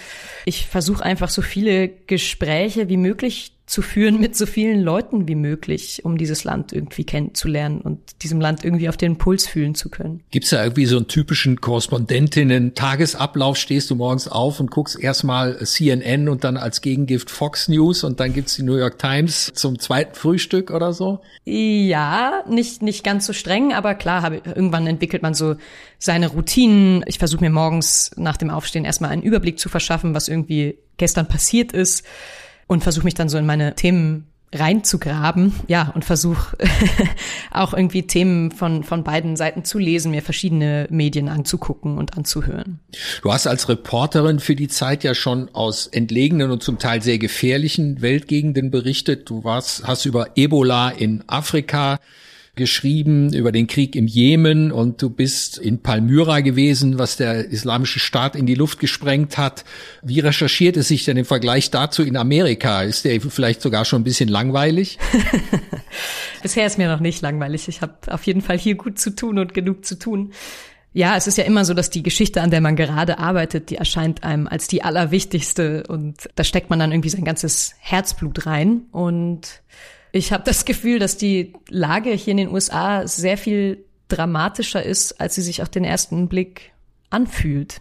Ich 0.45 0.67
versuche 0.67 1.05
einfach 1.05 1.29
so 1.29 1.41
viele 1.41 1.89
Gespräche 1.89 2.89
wie 2.89 2.97
möglich 2.97 3.56
zu 3.67 3.83
führen 3.83 4.21
mit 4.21 4.37
so 4.37 4.47
vielen 4.47 4.81
Leuten 4.81 5.27
wie 5.27 5.35
möglich, 5.35 6.05
um 6.05 6.17
dieses 6.17 6.45
Land 6.45 6.73
irgendwie 6.73 7.03
kennenzulernen 7.03 7.81
und 7.81 8.23
diesem 8.23 8.41
Land 8.41 8.65
irgendwie 8.65 8.89
auf 8.89 8.97
den 8.97 9.19
Puls 9.19 9.49
fühlen 9.49 9.75
zu 9.75 9.89
können. 9.89 10.23
Gibt's 10.31 10.51
da 10.51 10.63
irgendwie 10.63 10.87
so 10.87 10.97
einen 10.97 11.09
typischen 11.09 11.61
Korrespondentinnen-Tagesablauf? 11.61 13.57
Stehst 13.57 13.91
du 13.91 13.97
morgens 13.97 14.29
auf 14.29 14.61
und 14.61 14.71
guckst 14.71 14.99
erstmal 14.99 15.59
CNN 15.65 16.29
und 16.29 16.45
dann 16.45 16.57
als 16.57 16.81
Gegengift 16.81 17.29
Fox 17.29 17.67
News 17.67 18.05
und 18.05 18.21
dann 18.21 18.33
gibt's 18.33 18.55
die 18.55 18.63
New 18.63 18.77
York 18.77 19.01
Times 19.01 19.51
zum 19.55 19.81
zweiten 19.81 20.15
Frühstück 20.15 20.71
oder 20.71 20.93
so? 20.93 21.21
Ja, 21.45 22.45
nicht, 22.49 22.83
nicht 22.83 23.03
ganz 23.03 23.27
so 23.27 23.33
streng, 23.33 23.73
aber 23.73 23.97
klar, 23.97 24.23
habe, 24.23 24.43
irgendwann 24.45 24.87
entwickelt 24.87 25.25
man 25.25 25.35
so 25.35 25.57
seine 25.99 26.29
Routinen. 26.29 27.03
Ich 27.09 27.19
versuche 27.19 27.43
mir 27.43 27.51
morgens 27.51 28.13
nach 28.17 28.37
dem 28.37 28.51
Aufstehen 28.51 28.85
erstmal 28.85 29.11
einen 29.11 29.23
Überblick 29.23 29.59
zu 29.59 29.69
verschaffen, 29.69 30.15
was 30.15 30.29
irgendwie 30.29 30.79
gestern 30.99 31.27
passiert 31.27 31.73
ist 31.73 32.05
und 32.67 32.83
versuche 32.83 33.05
mich 33.05 33.15
dann 33.15 33.29
so 33.29 33.39
in 33.39 33.47
meine 33.47 33.75
Themen 33.75 34.27
reinzugraben, 34.53 35.53
ja, 35.67 35.91
und 35.95 36.05
versuche 36.05 36.57
auch 37.51 37.75
irgendwie 37.75 38.07
Themen 38.07 38.53
von, 38.53 38.85
von 38.85 39.03
beiden 39.03 39.37
Seiten 39.37 39.65
zu 39.65 39.79
lesen, 39.79 40.13
mir 40.13 40.23
verschiedene 40.23 40.87
Medien 40.89 41.29
anzugucken 41.29 41.99
und 41.99 42.17
anzuhören. 42.17 42.79
Du 43.23 43.33
hast 43.33 43.47
als 43.47 43.69
Reporterin 43.69 44.39
für 44.39 44.55
die 44.55 44.69
Zeit 44.69 45.05
ja 45.05 45.15
schon 45.15 45.51
aus 45.53 45.89
entlegenen 45.89 46.51
und 46.51 46.63
zum 46.63 46.79
Teil 46.79 47.03
sehr 47.03 47.19
gefährlichen 47.19 48.03
Weltgegenden 48.03 48.71
berichtet. 48.71 49.29
Du 49.29 49.45
warst, 49.45 49.87
hast 49.87 50.07
über 50.07 50.37
Ebola 50.37 50.91
in 50.91 51.25
Afrika 51.27 51.99
geschrieben 52.57 53.33
über 53.33 53.53
den 53.53 53.67
Krieg 53.67 53.95
im 53.95 54.07
Jemen 54.07 54.73
und 54.73 55.01
du 55.03 55.11
bist 55.11 55.59
in 55.59 55.83
Palmyra 55.83 56.41
gewesen, 56.41 56.99
was 56.99 57.17
der 57.17 57.51
islamische 57.51 58.01
Staat 58.01 58.35
in 58.35 58.47
die 58.47 58.55
Luft 58.55 58.81
gesprengt 58.81 59.39
hat. 59.39 59.65
Wie 60.03 60.21
recherchiert 60.21 60.77
es 60.77 60.89
sich 60.89 61.05
denn 61.05 61.19
im 61.19 61.27
Vergleich 61.27 61.71
dazu 61.71 62.03
in 62.03 62.17
Amerika? 62.17 62.83
Ist 62.83 63.05
der 63.05 63.21
vielleicht 63.21 63.63
sogar 63.63 63.85
schon 63.85 64.01
ein 64.01 64.05
bisschen 64.05 64.29
langweilig? 64.29 64.99
Bisher 66.43 66.67
ist 66.67 66.79
mir 66.79 66.89
noch 66.89 67.01
nicht 67.01 67.23
langweilig. 67.23 67.69
Ich 67.69 67.83
habe 67.83 67.95
auf 68.09 68.25
jeden 68.25 68.41
Fall 68.41 68.59
hier 68.59 68.75
gut 68.75 68.99
zu 68.99 69.15
tun 69.15 69.39
und 69.39 69.55
genug 69.55 69.85
zu 69.85 69.99
tun. 69.99 70.33
Ja, 70.97 71.15
es 71.15 71.27
ist 71.27 71.37
ja 71.37 71.45
immer 71.45 71.67
so, 71.67 71.75
dass 71.75 71.91
die 71.91 72.03
Geschichte, 72.03 72.41
an 72.41 72.51
der 72.51 72.63
man 72.63 72.75
gerade 72.75 73.19
arbeitet, 73.19 73.69
die 73.69 73.77
erscheint 73.77 74.25
einem 74.25 74.47
als 74.47 74.67
die 74.67 74.83
allerwichtigste 74.83 75.83
und 75.89 76.31
da 76.37 76.43
steckt 76.43 76.71
man 76.71 76.79
dann 76.79 76.91
irgendwie 76.91 77.11
sein 77.11 77.25
ganzes 77.25 77.75
Herzblut 77.81 78.47
rein 78.47 78.87
und 78.93 79.61
ich 80.17 80.33
habe 80.33 80.45
das 80.45 80.65
Gefühl, 80.65 80.99
dass 80.99 81.17
die 81.17 81.53
Lage 81.69 82.11
hier 82.11 82.33
in 82.33 82.39
den 82.39 82.49
USA 82.49 83.07
sehr 83.07 83.39
viel 83.39 83.85
dramatischer 84.09 84.83
ist, 84.83 85.21
als 85.21 85.35
sie 85.35 85.43
sich 85.43 85.63
auf 85.63 85.69
den 85.69 85.85
ersten 85.85 86.29
Blick 86.29 86.73
anfühlt. 87.11 87.81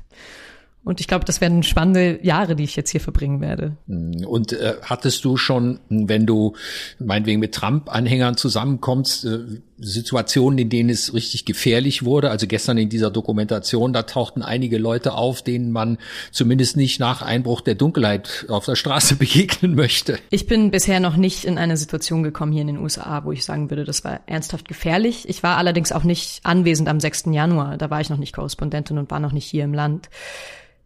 Und 0.86 1.00
ich 1.00 1.08
glaube, 1.08 1.26
das 1.26 1.42
werden 1.42 1.64
spannende 1.64 2.20
Jahre, 2.24 2.56
die 2.56 2.64
ich 2.64 2.76
jetzt 2.76 2.92
hier 2.92 3.02
verbringen 3.02 3.42
werde. 3.42 3.76
Und 3.88 4.54
äh, 4.54 4.76
hattest 4.84 5.26
du 5.26 5.36
schon, 5.36 5.80
wenn 5.90 6.28
du 6.28 6.54
meinetwegen 7.00 7.40
mit 7.40 7.56
Trump-Anhängern 7.56 8.38
zusammenkommst, 8.38 9.26
äh, 9.26 9.40
Situationen, 9.78 10.58
in 10.58 10.70
denen 10.70 10.90
es 10.90 11.14
richtig 11.14 11.46
gefährlich 11.46 12.04
wurde? 12.04 12.30
Also 12.30 12.48
gestern 12.48 12.78
in 12.78 12.90
dieser 12.90 13.12
Dokumentation, 13.12 13.94
da 13.94 14.04
tauchten 14.04 14.42
einige 14.42 14.78
Leute 14.78 15.14
auf, 15.14 15.42
denen 15.42 15.72
man 15.72 15.98
zumindest 16.32 16.78
nicht 16.78 17.00
nach 17.00 17.22
Einbruch 17.22 17.62
der 17.62 17.76
Dunkelheit 17.76 18.46
auf 18.50 18.66
der 18.66 18.76
Straße 18.76 19.16
begegnen 19.18 19.76
möchte. 19.76 20.18
Ich 20.30 20.48
bin 20.48 20.72
bisher 20.72 21.00
noch 21.00 21.18
nicht 21.18 21.46
in 21.46 21.58
eine 21.58 21.78
Situation 21.78 22.24
gekommen 22.24 22.52
hier 22.52 22.62
in 22.62 22.68
den 22.68 22.78
USA, 22.80 23.24
wo 23.26 23.32
ich 23.32 23.44
sagen 23.44 23.70
würde, 23.70 23.84
das 23.84 24.04
war 24.04 24.22
ernsthaft 24.26 24.68
gefährlich. 24.68 25.28
Ich 25.28 25.44
war 25.44 25.58
allerdings 25.58 25.92
auch 25.92 26.04
nicht 26.04 26.40
anwesend 26.44 26.88
am 26.88 27.00
6. 27.00 27.26
Januar. 27.32 27.78
Da 27.78 27.90
war 27.90 28.02
ich 28.02 28.10
noch 28.10 28.18
nicht 28.18 28.34
Korrespondentin 28.34 28.98
und 28.98 29.12
war 29.12 29.20
noch 29.20 29.32
nicht 29.32 29.46
hier 29.46 29.64
im 29.64 29.74
Land 29.74 30.10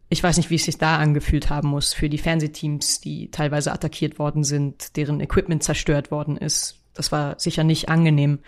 ich 0.09 0.23
weiß 0.23 0.37
nicht, 0.37 0.49
wie 0.49 0.55
es 0.55 0.65
sich 0.65 0.77
da 0.77 0.97
angefühlt 0.97 1.49
haben 1.49 1.69
muss 1.69 1.93
für 1.93 2.09
die 2.09 2.17
Fernsehteams, 2.17 2.99
die 2.99 3.29
teilweise 3.29 3.71
attackiert 3.71 4.17
worden 4.17 4.43
sind, 4.43 4.97
deren 4.97 5.21
Equipment 5.21 5.63
zerstört 5.63 6.09
worden 6.09 6.35
ist. 6.35 6.77
Das 6.95 7.11
war 7.11 7.39
sicher 7.39 7.63
nicht 7.63 7.89
angenehm. 7.89 8.39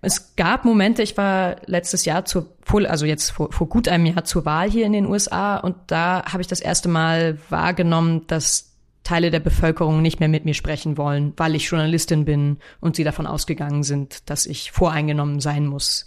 Es 0.00 0.36
gab 0.36 0.64
Momente, 0.64 1.02
ich 1.02 1.16
war 1.16 1.56
letztes 1.66 2.04
Jahr 2.04 2.24
zur, 2.24 2.54
also 2.86 3.04
jetzt 3.04 3.30
vor, 3.30 3.52
vor 3.52 3.68
gut 3.68 3.88
einem 3.88 4.06
Jahr 4.06 4.24
zur 4.24 4.44
Wahl 4.44 4.70
hier 4.70 4.86
in 4.86 4.92
den 4.92 5.06
USA 5.06 5.56
und 5.56 5.76
da 5.88 6.24
habe 6.24 6.40
ich 6.40 6.46
das 6.46 6.60
erste 6.60 6.88
Mal 6.88 7.38
wahrgenommen, 7.48 8.26
dass 8.28 8.68
Teile 9.02 9.30
der 9.30 9.40
Bevölkerung 9.40 10.02
nicht 10.02 10.20
mehr 10.20 10.28
mit 10.28 10.44
mir 10.44 10.54
sprechen 10.54 10.98
wollen, 10.98 11.32
weil 11.36 11.54
ich 11.54 11.64
Journalistin 11.64 12.24
bin 12.24 12.58
und 12.80 12.94
sie 12.94 13.04
davon 13.04 13.26
ausgegangen 13.26 13.82
sind, 13.82 14.28
dass 14.28 14.46
ich 14.46 14.70
voreingenommen 14.70 15.40
sein 15.40 15.66
muss. 15.66 16.06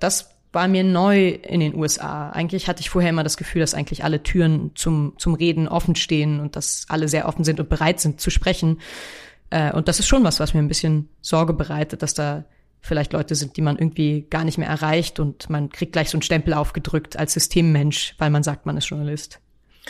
Das 0.00 0.30
war 0.52 0.68
mir 0.68 0.84
neu 0.84 1.28
in 1.28 1.60
den 1.60 1.74
USA. 1.74 2.30
Eigentlich 2.30 2.68
hatte 2.68 2.80
ich 2.80 2.90
vorher 2.90 3.10
immer 3.10 3.24
das 3.24 3.36
Gefühl, 3.36 3.60
dass 3.60 3.74
eigentlich 3.74 4.04
alle 4.04 4.22
Türen 4.22 4.72
zum, 4.74 5.14
zum 5.18 5.34
Reden 5.34 5.68
offen 5.68 5.94
stehen 5.94 6.40
und 6.40 6.56
dass 6.56 6.86
alle 6.88 7.08
sehr 7.08 7.26
offen 7.26 7.44
sind 7.44 7.60
und 7.60 7.68
bereit 7.68 8.00
sind 8.00 8.20
zu 8.20 8.30
sprechen. 8.30 8.80
Äh, 9.50 9.72
und 9.72 9.88
das 9.88 9.98
ist 9.98 10.08
schon 10.08 10.24
was, 10.24 10.40
was 10.40 10.54
mir 10.54 10.60
ein 10.60 10.68
bisschen 10.68 11.08
Sorge 11.20 11.52
bereitet, 11.52 12.02
dass 12.02 12.14
da 12.14 12.44
vielleicht 12.82 13.12
Leute 13.12 13.34
sind, 13.34 13.56
die 13.56 13.62
man 13.62 13.78
irgendwie 13.78 14.26
gar 14.28 14.44
nicht 14.44 14.58
mehr 14.58 14.68
erreicht 14.68 15.20
und 15.20 15.48
man 15.48 15.70
kriegt 15.70 15.92
gleich 15.92 16.10
so 16.10 16.16
einen 16.16 16.22
Stempel 16.22 16.52
aufgedrückt 16.52 17.16
als 17.16 17.32
Systemmensch, 17.32 18.14
weil 18.18 18.30
man 18.30 18.42
sagt, 18.42 18.66
man 18.66 18.76
ist 18.76 18.88
Journalist. 18.88 19.40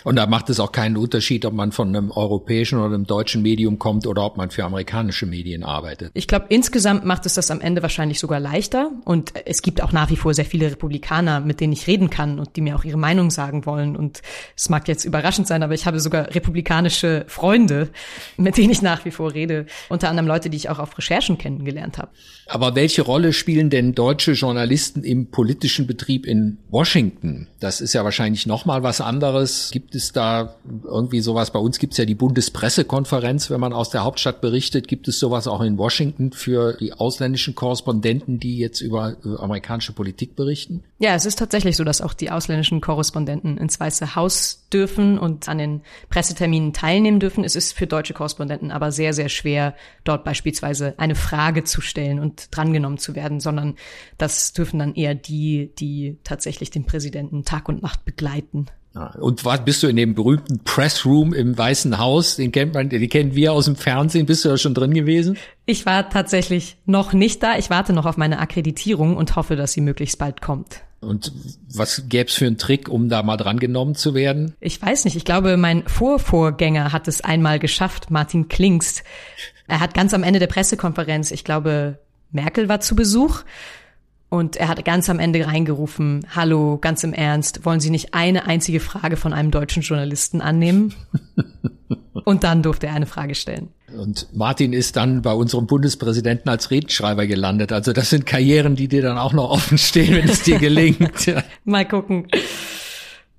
Und 0.05 0.17
da 0.17 0.27
macht 0.27 0.51
es 0.51 0.59
auch 0.59 0.73
keinen 0.73 0.97
Unterschied, 0.97 1.45
ob 1.45 1.53
man 1.55 1.71
von 1.71 1.89
einem 1.89 2.11
europäischen 2.11 2.79
oder 2.79 2.87
einem 2.87 3.07
deutschen 3.07 3.43
Medium 3.43 3.79
kommt 3.79 4.07
oder 4.07 4.25
ob 4.25 4.37
man 4.37 4.51
für 4.51 4.65
amerikanische 4.65 5.27
Medien 5.27 5.63
arbeitet. 5.63 6.11
Ich 6.15 6.27
glaube, 6.27 6.47
insgesamt 6.49 7.05
macht 7.05 7.27
es 7.27 7.35
das 7.35 7.51
am 7.51 7.61
Ende 7.61 7.83
wahrscheinlich 7.83 8.19
sogar 8.19 8.41
leichter. 8.41 8.91
Und 9.05 9.33
es 9.47 9.63
gibt 9.63 9.83
auch 9.83 9.93
nach 9.93 10.11
wie 10.11 10.17
vor 10.17 10.35
sehr 10.35 10.45
viele 10.45 10.71
Republikaner, 10.71 11.41
mit 11.41 11.61
denen 11.61 11.73
ich 11.73 11.87
reden 11.87 12.11
kann 12.11 12.39
und 12.39 12.57
die 12.57 12.63
mir 12.63 12.75
auch 12.75 12.85
ihre 12.85 12.99
Meinung 12.99 13.31
sagen 13.31 13.67
wollen. 13.67 13.95
Und 13.95 14.23
es 14.57 14.69
mag 14.69 14.89
jetzt 14.89 15.05
überraschend 15.05 15.47
sein, 15.47 15.63
aber 15.63 15.75
ich 15.75 15.87
habe 15.87 16.01
sogar 16.01 16.35
republikanische 16.35 17.25
Freunde, 17.29 17.91
mit 18.37 18.57
denen 18.57 18.71
ich 18.71 18.83
nach 18.83 19.05
wie 19.05 19.11
vor 19.11 19.35
rede. 19.35 19.67
Unter 19.89 20.09
anderem 20.09 20.27
Leute, 20.27 20.51
die 20.51 20.57
ich 20.57 20.69
auch 20.69 20.79
auf 20.79 20.97
Recherchen 20.99 21.39
kennengelernt 21.39 21.99
habe. 21.99 22.11
Aber 22.47 22.75
welche 22.75 23.03
Rolle 23.03 23.33
spielen 23.33 23.71
denn 23.71 23.95
deutsche 23.95 24.33
Journalisten 24.33 25.05
im 25.05 25.31
politischen 25.31 25.87
Betrieb 25.87 26.27
in 26.27 26.59
Washington? 26.71 27.49
Das 27.61 27.81
ist 27.81 27.93
ja 27.93 28.05
wahrscheinlich 28.05 28.47
noch 28.47 28.65
mal 28.65 28.83
was 28.83 29.01
anderes. 29.01 29.71
Gibt 29.71 29.82
es 29.91 30.13
da 30.13 30.57
irgendwie 30.85 31.21
sowas? 31.21 31.51
Bei 31.51 31.59
uns 31.59 31.79
gibt 31.79 31.93
es 31.95 31.99
ja 31.99 32.05
die 32.05 32.15
Bundespressekonferenz, 32.15 33.51
wenn 33.51 33.61
man 33.61 33.73
aus 33.73 33.91
der 33.91 34.05
Hauptstadt 34.05 34.41
berichtet. 34.41 34.89
Gibt 34.89 35.09
es 35.09 35.19
sowas 35.19 35.47
auch 35.47 35.61
in 35.61 35.79
Washington 35.79 36.33
für 36.33 36.75
die 36.75 36.93
ausländischen 36.93 37.55
Korrespondenten, 37.55 38.39
die 38.39 38.59
jetzt 38.59 38.81
über 38.81 39.17
amerikanische 39.39 39.93
Politik 39.93 40.37
berichten? 40.37 40.85
Ja, 40.99 41.15
es 41.15 41.27
ist 41.27 41.39
tatsächlich 41.39 41.77
so, 41.77 41.85
dass 41.85 42.01
auch 42.01 42.15
die 42.15 42.31
ausländischen 42.31 42.81
Korrespondenten 42.81 43.59
ins 43.59 43.79
Weiße 43.81 44.15
Haus 44.15 44.67
dürfen 44.73 45.19
und 45.19 45.49
an 45.49 45.59
den 45.59 45.83
Presseterminen 46.09 46.73
teilnehmen 46.73 47.21
dürfen. 47.21 47.45
Es 47.45 47.57
ist 47.57 47.73
für 47.73 47.87
deutsche 47.87 48.15
Korrespondenten 48.15 48.71
aber 48.71 48.93
sehr, 48.93 49.13
sehr 49.13 49.29
schwer, 49.29 49.75
dort 50.05 50.25
beispielsweise 50.25 50.95
eine 50.99 51.15
Frage 51.15 51.65
zu 51.65 51.81
stellen 51.81 52.19
und 52.19 52.49
drangenommen 52.57 52.99
zu 52.99 53.15
werden, 53.15 53.41
sondern 53.41 53.77
das 54.19 54.53
dürfen 54.53 54.79
dann 54.79 54.95
eher 54.95 55.15
die, 55.15 55.73
die 55.79 56.19
tatsächlich 56.25 56.71
den 56.71 56.85
Präsidenten 56.85 57.45
Tag 57.45 57.69
und 57.69 57.83
Nacht 57.83 58.05
begleiten. 58.05 58.67
Und 58.95 59.45
was 59.45 59.65
bist 59.65 59.83
du 59.83 59.87
in 59.87 59.97
dem 59.97 60.15
berühmten 60.15 60.61
Pressroom 60.65 61.33
im 61.33 61.57
Weißen 61.57 61.99
Haus? 61.99 62.37
Den 62.37 62.53
kennt 62.53 62.75
man, 62.75 62.91
den 62.91 63.09
kennen 63.09 63.35
wir 63.35 63.53
aus 63.53 63.65
dem 63.65 63.77
Fernsehen. 63.77 64.27
Bist 64.27 64.45
du 64.45 64.51
da 64.51 64.59
schon 64.59 64.75
drin 64.75 64.93
gewesen? 64.93 65.39
Ich 65.65 65.87
war 65.87 66.11
tatsächlich 66.11 66.77
noch 66.85 67.13
nicht 67.13 67.43
da. 67.43 67.57
Ich 67.57 67.71
warte 67.71 67.93
noch 67.93 68.05
auf 68.05 68.17
meine 68.17 68.39
Akkreditierung 68.39 69.17
und 69.17 69.35
hoffe, 69.35 69.57
dass 69.57 69.73
sie 69.73 69.81
möglichst 69.81 70.19
bald 70.19 70.43
kommt. 70.43 70.83
Und 71.01 71.33
was 71.75 72.05
gäb's 72.09 72.35
für 72.35 72.47
einen 72.47 72.59
Trick, 72.59 72.89
um 72.89 73.09
da 73.09 73.23
mal 73.23 73.37
dran 73.37 73.59
genommen 73.59 73.95
zu 73.95 74.15
werden? 74.15 74.55
Ich 74.61 74.81
weiß 74.81 75.05
nicht. 75.05 75.17
Ich 75.17 75.25
glaube, 75.25 75.57
mein 75.57 75.87
Vorvorgänger 75.89 76.93
hat 76.93 77.09
es 77.09 77.23
einmal 77.23 77.59
geschafft, 77.59 78.11
Martin 78.11 78.49
Klingst. 78.49 79.03
Er 79.67 79.81
hat 79.81 79.95
ganz 79.95 80.15
am 80.15 80.23
Ende 80.23 80.39
der 80.39 80.47
Pressekonferenz, 80.47 81.31
ich 81.31 81.45
glaube, 81.45 81.99
Merkel 82.31 82.69
war 82.69 82.81
zu 82.81 82.95
Besuch 82.95 83.43
und 84.33 84.57
er 84.57 84.69
hat 84.69 84.83
ganz 84.87 85.11
am 85.11 85.19
Ende 85.19 85.47
reingerufen, 85.47 86.27
hallo, 86.35 86.79
ganz 86.81 87.05
im 87.05 87.13
Ernst, 87.13 87.67
wollen 87.67 87.81
Sie 87.81 87.91
nicht 87.91 88.15
eine 88.15 88.47
einzige 88.47 88.81
Frage 88.81 89.19
von 89.19 89.35
einem 89.35 89.51
deutschen 89.51 89.83
Journalisten 89.83 90.41
annehmen? 90.41 90.95
Und 92.25 92.43
dann 92.43 92.63
durfte 92.63 92.87
er 92.87 92.95
eine 92.95 93.05
Frage 93.05 93.35
stellen. 93.35 93.69
Und 93.95 94.29
Martin 94.33 94.73
ist 94.73 94.97
dann 94.97 95.21
bei 95.21 95.33
unserem 95.35 95.67
Bundespräsidenten 95.67 96.49
als 96.49 96.71
Redenschreiber 96.71 97.27
gelandet. 97.27 97.73
Also 97.73 97.93
das 97.93 98.09
sind 98.09 98.25
Karrieren, 98.25 98.75
die 98.75 98.89
dir 98.89 99.03
dann 99.03 99.19
auch 99.19 99.35
noch 99.35 99.51
offen 99.51 99.77
stehen, 99.77 100.15
wenn 100.15 100.29
es 100.29 100.43
dir 100.43 100.59
gelingt. 100.59 101.31
Mal 101.65 101.87
gucken. 101.87 102.29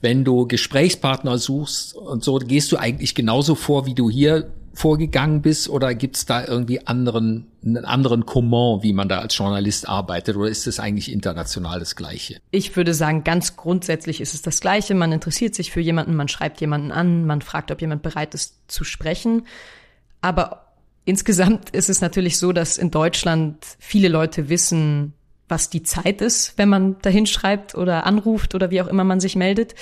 Wenn 0.02 0.24
du 0.24 0.46
Gesprächspartner 0.48 1.40
suchst 1.40 1.96
und 1.96 2.24
so, 2.24 2.36
gehst 2.36 2.72
du 2.72 2.78
eigentlich 2.78 3.16
genauso 3.16 3.56
vor, 3.56 3.88
wie 3.88 3.96
du 3.96 4.12
hier 4.12 4.52
vorgegangen 4.74 5.42
bist 5.42 5.70
oder 5.70 5.94
gibt's 5.94 6.26
da 6.26 6.46
irgendwie 6.46 6.86
anderen, 6.88 7.48
einen 7.64 7.86
anderen 7.86 8.26
Comment, 8.26 8.82
wie 8.82 8.92
man 8.92 9.08
da 9.08 9.20
als 9.20 9.38
Journalist 9.38 9.88
arbeitet 9.88 10.36
oder 10.36 10.50
ist 10.50 10.66
es 10.66 10.80
eigentlich 10.80 11.12
international 11.12 11.80
das 11.80 11.96
Gleiche? 11.96 12.40
Ich 12.50 12.76
würde 12.76 12.94
sagen, 12.94 13.24
ganz 13.24 13.56
grundsätzlich 13.56 14.20
ist 14.20 14.34
es 14.34 14.42
das 14.42 14.60
Gleiche. 14.62 14.96
Man 14.96 15.12
interessiert 15.12 15.54
sich 15.54 15.72
für 15.72 15.80
jemanden, 15.80 16.16
man 16.16 16.28
schreibt 16.28 16.60
jemanden 16.60 16.92
an, 16.92 17.26
man 17.26 17.42
fragt, 17.42 17.72
ob 17.72 17.82
jemand 17.82 18.02
bereit 18.02 18.34
ist 18.34 18.56
zu 18.68 18.84
sprechen. 18.84 19.46
Aber 20.22 20.74
insgesamt 21.06 21.70
ist 21.70 21.90
es 21.90 22.02
natürlich 22.02 22.40
so, 22.40 22.52
dass 22.52 22.78
in 22.78 22.90
Deutschland 22.90 23.58
viele 23.78 24.08
Leute 24.08 24.50
wissen, 24.50 25.14
was 25.48 25.70
die 25.70 25.84
Zeit 25.84 26.22
ist, 26.22 26.58
wenn 26.58 26.70
man 26.70 26.96
dahin 27.02 27.28
schreibt 27.28 27.76
oder 27.76 28.08
anruft 28.08 28.56
oder 28.56 28.72
wie 28.72 28.82
auch 28.82 28.88
immer 28.88 29.04
man 29.04 29.20
sich 29.20 29.36
meldet. 29.36 29.76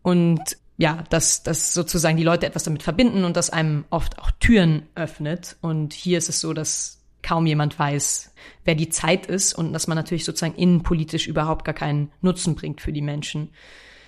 Und 0.00 0.40
ja, 0.76 1.04
dass, 1.10 1.42
dass 1.42 1.74
sozusagen 1.74 2.16
die 2.16 2.22
Leute 2.22 2.46
etwas 2.46 2.64
damit 2.64 2.82
verbinden 2.82 3.24
und 3.24 3.36
das 3.36 3.50
einem 3.50 3.84
oft 3.90 4.18
auch 4.18 4.30
Türen 4.40 4.84
öffnet. 4.94 5.56
Und 5.60 5.92
hier 5.92 6.18
ist 6.18 6.28
es 6.28 6.40
so, 6.40 6.52
dass 6.52 7.02
kaum 7.22 7.46
jemand 7.46 7.78
weiß, 7.78 8.32
wer 8.64 8.74
die 8.74 8.88
Zeit 8.88 9.26
ist 9.26 9.54
und 9.54 9.72
dass 9.72 9.86
man 9.86 9.96
natürlich 9.96 10.24
sozusagen 10.24 10.56
innenpolitisch 10.56 11.26
überhaupt 11.26 11.64
gar 11.64 11.74
keinen 11.74 12.10
Nutzen 12.20 12.54
bringt 12.54 12.80
für 12.80 12.92
die 12.92 13.02
Menschen. 13.02 13.50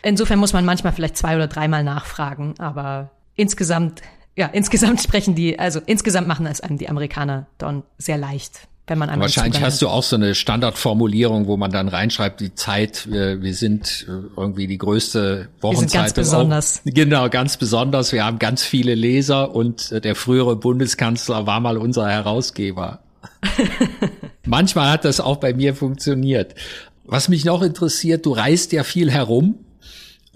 Insofern 0.03 0.39
muss 0.39 0.53
man 0.53 0.65
manchmal 0.65 0.93
vielleicht 0.93 1.17
zwei 1.17 1.37
oder 1.37 1.47
dreimal 1.47 1.85
nachfragen, 1.85 2.55
aber 2.59 3.11
insgesamt, 3.37 4.03
ja, 4.37 4.47
insgesamt 4.47 5.01
sprechen 5.03 5.35
die, 5.35 5.59
also 5.59 5.81
insgesamt 5.87 6.29
machen 6.29 6.47
es 6.47 6.61
einem 6.61 6.79
die 6.79 6.89
Amerikaner 6.89 7.47
dann 7.59 7.85
sehr 7.99 8.19
leicht 8.19 8.69
wenn 8.87 8.99
man 8.99 9.09
einmal 9.09 9.27
Wahrscheinlich 9.29 9.63
hast 9.63 9.81
du 9.81 9.89
auch 9.89 10.03
so 10.03 10.17
eine 10.17 10.35
Standardformulierung, 10.35 11.47
wo 11.47 11.57
man 11.57 11.71
dann 11.71 11.89
reinschreibt, 11.89 12.41
die 12.41 12.55
Zeit, 12.55 13.11
wir, 13.11 13.41
wir 13.41 13.55
sind 13.55 14.07
äh, 14.09 14.13
irgendwie 14.37 14.67
die 14.67 14.77
größte 14.77 15.49
Wochenzeit. 15.61 15.83
Wir 15.83 15.89
sind 15.89 15.93
ganz 15.93 16.13
besonders. 16.13 16.81
Auch, 16.81 16.93
genau, 16.93 17.31
ganz 17.31 17.57
besonders. 17.57 18.13
Wir 18.13 18.25
haben 18.27 18.39
ganz 18.39 18.63
viele 18.63 18.95
Leser 18.95 19.55
und 19.55 19.91
äh, 19.91 20.03
der 20.03 20.15
frühere 20.15 20.57
Bundeskanzler 20.57 21.47
war 21.47 21.61
mal 21.61 21.79
unser 21.79 22.11
Herausgeber. 22.11 23.01
Manchmal 24.47 24.91
hat 24.91 25.07
das 25.07 25.19
auch 25.19 25.37
bei 25.37 25.55
mir 25.55 25.75
funktioniert. 25.75 26.55
Was 27.05 27.31
mich 27.31 27.47
noch 27.47 27.63
interessiert, 27.63 28.27
du 28.27 28.33
reist 28.33 28.73
ja 28.73 28.83
viel 28.83 29.11
herum 29.11 29.57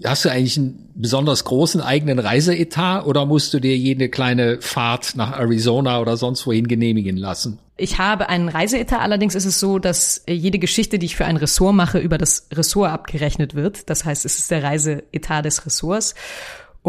Hast 0.03 0.23
du 0.23 0.29
eigentlich 0.29 0.57
einen 0.57 0.91
besonders 0.95 1.43
großen 1.43 1.81
eigenen 1.81 2.19
Reiseetat 2.19 3.05
oder 3.05 3.25
musst 3.25 3.53
du 3.53 3.59
dir 3.59 3.75
jede 3.75 4.09
kleine 4.09 4.61
Fahrt 4.61 5.15
nach 5.15 5.37
Arizona 5.37 5.99
oder 5.99 6.15
sonst 6.15 6.47
wohin 6.47 6.67
genehmigen 6.67 7.17
lassen? 7.17 7.59
Ich 7.75 7.97
habe 7.97 8.29
einen 8.29 8.49
Reiseetat, 8.49 9.01
allerdings 9.01 9.35
ist 9.35 9.45
es 9.45 9.59
so, 9.59 9.79
dass 9.79 10.23
jede 10.27 10.59
Geschichte, 10.59 10.99
die 10.99 11.05
ich 11.05 11.15
für 11.15 11.25
ein 11.25 11.37
Ressort 11.37 11.75
mache, 11.75 11.99
über 11.99 12.17
das 12.17 12.47
Ressort 12.51 12.91
abgerechnet 12.91 13.55
wird. 13.55 13.89
Das 13.89 14.05
heißt, 14.05 14.25
es 14.25 14.39
ist 14.39 14.51
der 14.51 14.63
Reiseetat 14.63 15.45
des 15.45 15.65
Ressorts. 15.65 16.15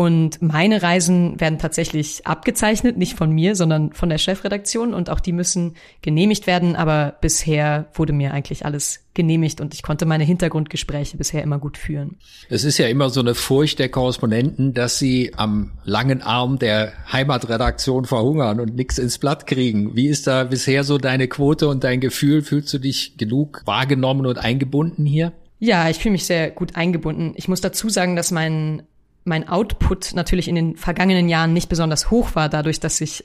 Und 0.00 0.40
meine 0.40 0.80
Reisen 0.80 1.38
werden 1.42 1.58
tatsächlich 1.58 2.26
abgezeichnet, 2.26 2.96
nicht 2.96 3.18
von 3.18 3.30
mir, 3.32 3.54
sondern 3.54 3.92
von 3.92 4.08
der 4.08 4.16
Chefredaktion. 4.16 4.94
Und 4.94 5.10
auch 5.10 5.20
die 5.20 5.34
müssen 5.34 5.74
genehmigt 6.00 6.46
werden. 6.46 6.74
Aber 6.74 7.16
bisher 7.20 7.84
wurde 7.92 8.14
mir 8.14 8.32
eigentlich 8.32 8.64
alles 8.64 9.04
genehmigt 9.12 9.60
und 9.60 9.74
ich 9.74 9.82
konnte 9.82 10.06
meine 10.06 10.24
Hintergrundgespräche 10.24 11.18
bisher 11.18 11.42
immer 11.42 11.58
gut 11.58 11.76
führen. 11.76 12.16
Es 12.48 12.64
ist 12.64 12.78
ja 12.78 12.86
immer 12.86 13.10
so 13.10 13.20
eine 13.20 13.34
Furcht 13.34 13.78
der 13.78 13.90
Korrespondenten, 13.90 14.72
dass 14.72 14.98
sie 14.98 15.34
am 15.36 15.72
langen 15.84 16.22
Arm 16.22 16.58
der 16.58 16.94
Heimatredaktion 17.12 18.06
verhungern 18.06 18.58
und 18.58 18.74
nichts 18.74 18.96
ins 18.96 19.18
Blatt 19.18 19.46
kriegen. 19.46 19.96
Wie 19.96 20.06
ist 20.06 20.26
da 20.26 20.44
bisher 20.44 20.82
so 20.82 20.96
deine 20.96 21.28
Quote 21.28 21.68
und 21.68 21.84
dein 21.84 22.00
Gefühl? 22.00 22.40
Fühlst 22.40 22.72
du 22.72 22.78
dich 22.78 23.18
genug 23.18 23.60
wahrgenommen 23.66 24.24
und 24.24 24.38
eingebunden 24.38 25.04
hier? 25.04 25.34
Ja, 25.62 25.90
ich 25.90 25.98
fühle 25.98 26.12
mich 26.12 26.24
sehr 26.24 26.50
gut 26.50 26.74
eingebunden. 26.74 27.34
Ich 27.36 27.46
muss 27.46 27.60
dazu 27.60 27.90
sagen, 27.90 28.16
dass 28.16 28.30
mein 28.30 28.84
mein 29.24 29.48
Output 29.48 30.14
natürlich 30.14 30.48
in 30.48 30.54
den 30.54 30.76
vergangenen 30.76 31.28
Jahren 31.28 31.52
nicht 31.52 31.68
besonders 31.68 32.10
hoch 32.10 32.34
war, 32.34 32.48
dadurch, 32.48 32.80
dass 32.80 33.00
ich 33.00 33.24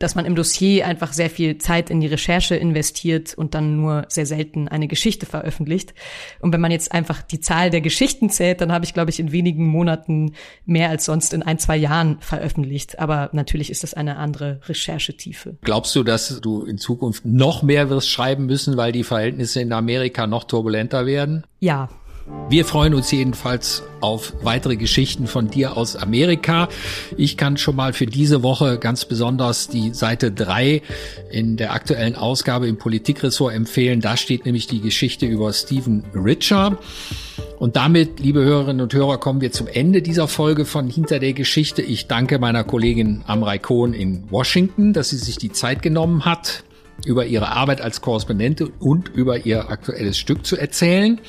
dass 0.00 0.14
man 0.14 0.24
im 0.24 0.34
Dossier 0.34 0.86
einfach 0.86 1.12
sehr 1.12 1.30
viel 1.30 1.58
Zeit 1.58 1.90
in 1.90 2.00
die 2.00 2.06
Recherche 2.06 2.56
investiert 2.56 3.34
und 3.34 3.54
dann 3.54 3.76
nur 3.76 4.06
sehr 4.08 4.24
selten 4.24 4.66
eine 4.66 4.88
Geschichte 4.88 5.26
veröffentlicht. 5.26 5.94
Und 6.40 6.52
wenn 6.54 6.60
man 6.60 6.72
jetzt 6.72 6.90
einfach 6.90 7.20
die 7.22 7.40
Zahl 7.40 7.68
der 7.70 7.82
Geschichten 7.82 8.30
zählt, 8.30 8.62
dann 8.62 8.72
habe 8.72 8.86
ich, 8.86 8.94
glaube 8.94 9.10
ich, 9.10 9.20
in 9.20 9.30
wenigen 9.30 9.66
Monaten 9.66 10.32
mehr 10.64 10.88
als 10.88 11.04
sonst 11.04 11.34
in 11.34 11.42
ein, 11.42 11.58
zwei 11.58 11.76
Jahren 11.76 12.16
veröffentlicht. 12.20 12.98
Aber 12.98 13.28
natürlich 13.34 13.70
ist 13.70 13.82
das 13.82 13.92
eine 13.92 14.16
andere 14.16 14.60
Recherchetiefe. 14.66 15.58
Glaubst 15.60 15.94
du, 15.94 16.02
dass 16.02 16.40
du 16.40 16.64
in 16.64 16.78
Zukunft 16.78 17.26
noch 17.26 17.62
mehr 17.62 17.90
wirst 17.90 18.08
schreiben 18.08 18.46
müssen, 18.46 18.78
weil 18.78 18.92
die 18.92 19.04
Verhältnisse 19.04 19.60
in 19.60 19.70
Amerika 19.70 20.26
noch 20.26 20.44
turbulenter 20.44 21.04
werden? 21.04 21.44
Ja, 21.58 21.90
wir 22.48 22.64
freuen 22.64 22.94
uns 22.94 23.10
jedenfalls 23.10 23.82
auf 24.00 24.32
weitere 24.42 24.76
Geschichten 24.76 25.26
von 25.26 25.48
dir 25.48 25.76
aus 25.76 25.94
Amerika. 25.94 26.68
Ich 27.16 27.36
kann 27.36 27.56
schon 27.56 27.76
mal 27.76 27.92
für 27.92 28.06
diese 28.06 28.42
Woche 28.42 28.78
ganz 28.78 29.04
besonders 29.04 29.68
die 29.68 29.92
Seite 29.94 30.32
3 30.32 30.82
in 31.30 31.56
der 31.56 31.72
aktuellen 31.72 32.16
Ausgabe 32.16 32.66
im 32.66 32.76
Politikressort 32.76 33.54
empfehlen. 33.54 34.00
Da 34.00 34.16
steht 34.16 34.46
nämlich 34.46 34.66
die 34.66 34.80
Geschichte 34.80 35.26
über 35.26 35.52
Stephen 35.52 36.04
Richer. 36.14 36.78
Und 37.58 37.76
damit, 37.76 38.20
liebe 38.20 38.42
Hörerinnen 38.42 38.80
und 38.80 38.94
Hörer, 38.94 39.18
kommen 39.18 39.40
wir 39.40 39.52
zum 39.52 39.66
Ende 39.68 40.02
dieser 40.02 40.28
Folge 40.28 40.64
von 40.64 40.88
Hinter 40.88 41.18
der 41.18 41.34
Geschichte. 41.34 41.82
Ich 41.82 42.06
danke 42.06 42.38
meiner 42.38 42.64
Kollegin 42.64 43.22
Amrei 43.26 43.58
Kohn 43.58 43.92
in 43.92 44.24
Washington, 44.30 44.92
dass 44.92 45.10
sie 45.10 45.18
sich 45.18 45.36
die 45.36 45.52
Zeit 45.52 45.82
genommen 45.82 46.24
hat, 46.24 46.64
über 47.04 47.26
ihre 47.26 47.48
Arbeit 47.48 47.80
als 47.80 48.00
Korrespondentin 48.00 48.72
und 48.78 49.08
über 49.08 49.44
ihr 49.46 49.70
aktuelles 49.70 50.18
Stück 50.18 50.44
zu 50.44 50.56
erzählen. 50.56 51.20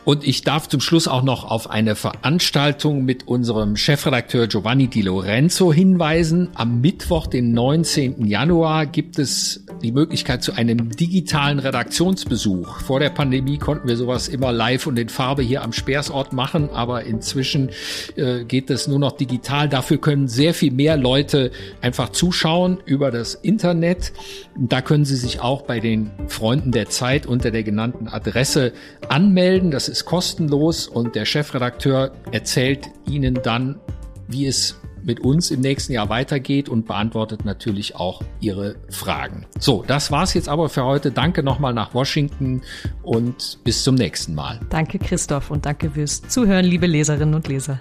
Und 0.05 0.25
ich 0.25 0.43
darf 0.43 0.69
zum 0.69 0.81
Schluss 0.81 1.07
auch 1.07 1.23
noch 1.23 1.49
auf 1.49 1.69
eine 1.69 1.95
Veranstaltung 1.95 3.05
mit 3.05 3.27
unserem 3.27 3.75
Chefredakteur 3.75 4.45
Giovanni 4.45 4.87
Di 4.87 5.01
Lorenzo 5.01 5.73
hinweisen. 5.73 6.49
Am 6.53 6.79
Mittwoch, 6.79 7.25
den 7.25 7.53
19. 7.53 8.27
Januar, 8.27 8.85
gibt 8.85 9.17
es 9.17 9.65
die 9.81 9.91
Möglichkeit 9.91 10.43
zu 10.43 10.53
einem 10.53 10.91
digitalen 10.91 11.57
Redaktionsbesuch. 11.57 12.81
Vor 12.81 12.99
der 12.99 13.09
Pandemie 13.09 13.57
konnten 13.57 13.87
wir 13.87 13.97
sowas 13.97 14.27
immer 14.27 14.51
live 14.51 14.85
und 14.85 14.99
in 14.99 15.09
Farbe 15.09 15.41
hier 15.41 15.63
am 15.63 15.73
Speersort 15.73 16.33
machen, 16.33 16.69
aber 16.69 17.03
inzwischen 17.03 17.71
äh, 18.15 18.43
geht 18.45 18.69
es 18.69 18.87
nur 18.87 18.99
noch 18.99 19.13
digital. 19.13 19.69
Dafür 19.69 19.97
können 19.97 20.27
sehr 20.27 20.53
viel 20.53 20.71
mehr 20.71 20.97
Leute 20.97 21.49
einfach 21.81 22.09
zuschauen 22.09 22.77
über 22.85 23.09
das 23.09 23.33
Internet. 23.33 24.13
Da 24.55 24.81
können 24.81 25.05
Sie 25.05 25.15
sich 25.15 25.39
auch 25.39 25.63
bei 25.63 25.79
den 25.79 26.11
Freunden 26.27 26.71
der 26.71 26.89
Zeit 26.89 27.25
unter 27.25 27.49
der 27.49 27.63
genannten 27.63 28.07
Adresse 28.07 28.71
anmelden. 29.09 29.71
Das 29.71 29.94
ist 29.95 30.03
kostenlos 30.03 30.87
und 30.89 31.15
der 31.15 31.23
Chefredakteur 31.23 32.11
erzählt 32.33 32.89
Ihnen 33.09 33.39
dann, 33.41 33.79
wie 34.27 34.45
es 34.45 34.77
mit 35.03 35.21
uns 35.21 35.51
im 35.51 35.61
nächsten 35.61 35.93
Jahr 35.93 36.09
weitergeht 36.09 36.67
und 36.67 36.85
beantwortet 36.85 37.45
natürlich 37.45 37.95
auch 37.95 38.21
Ihre 38.41 38.75
Fragen. 38.89 39.45
So, 39.57 39.85
das 39.87 40.11
war's 40.11 40.33
jetzt 40.33 40.49
aber 40.49 40.67
für 40.67 40.83
heute. 40.83 41.11
Danke 41.11 41.43
nochmal 41.43 41.73
nach 41.73 41.93
Washington 41.93 42.61
und 43.03 43.59
bis 43.63 43.83
zum 43.83 43.95
nächsten 43.95 44.35
Mal. 44.35 44.59
Danke 44.69 44.99
Christoph 44.99 45.49
und 45.49 45.65
danke 45.65 45.91
fürs 45.91 46.23
Zuhören, 46.23 46.65
liebe 46.65 46.87
Leserinnen 46.87 47.33
und 47.33 47.47
Leser. 47.47 47.79